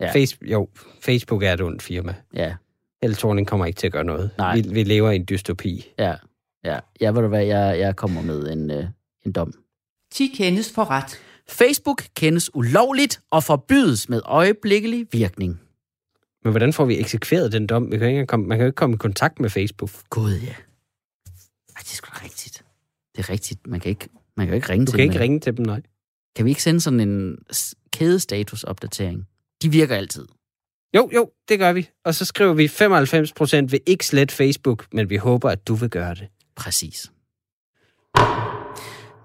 [0.00, 0.12] Ja.
[0.12, 0.68] Facebook, jo,
[1.00, 2.14] Facebook er et ondt firma.
[2.34, 2.54] Ja.
[3.02, 4.30] Helle Thorning kommer ikke til at gøre noget.
[4.38, 4.56] Nej.
[4.56, 5.92] Vi, vi lever i en dystopi.
[5.98, 6.14] Ja,
[6.64, 6.78] ja.
[7.00, 8.84] Ja, ved du hvad, jeg, jeg kommer med en, øh,
[9.26, 9.52] en dom.
[10.12, 11.20] 10 kendes for ret.
[11.48, 15.60] Facebook kendes ulovligt og forbydes med øjeblikkelig virkning.
[16.44, 17.82] Men hvordan får vi eksekveret den dom?
[17.82, 19.90] Man kan ikke komme, man kan jo ikke komme i kontakt med Facebook.
[20.10, 20.46] Gud, ja.
[20.46, 22.64] Ej, det er sgu da rigtigt.
[23.16, 23.66] Det er rigtigt.
[23.66, 25.12] Man kan ikke, man kan jo ikke ringe du til kan dem.
[25.12, 25.82] ikke ringe til dem, nej.
[26.36, 27.38] Kan vi ikke sende sådan en
[27.92, 29.26] kædestatusopdatering?
[29.62, 30.26] De virker altid.
[30.96, 31.88] Jo, jo, det gør vi.
[32.04, 32.66] Og så skriver vi,
[33.66, 36.28] 95% vil ikke slet Facebook, men vi håber, at du vil gøre det.
[36.56, 37.12] Præcis.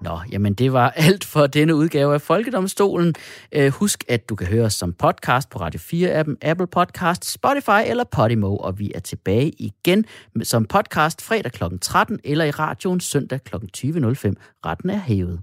[0.02, 3.14] Nå, jamen det var alt for denne udgave af Folkedomstolen.
[3.52, 7.82] Øh, husk, at du kan høre os som podcast på Radio 4-appen, Apple Podcast, Spotify
[7.86, 10.06] eller Podimo, og vi er tilbage igen
[10.44, 11.64] som podcast fredag kl.
[11.82, 13.56] 13 eller i radioen søndag kl.
[13.56, 13.62] 20.05.
[14.66, 15.40] Retten er hævet.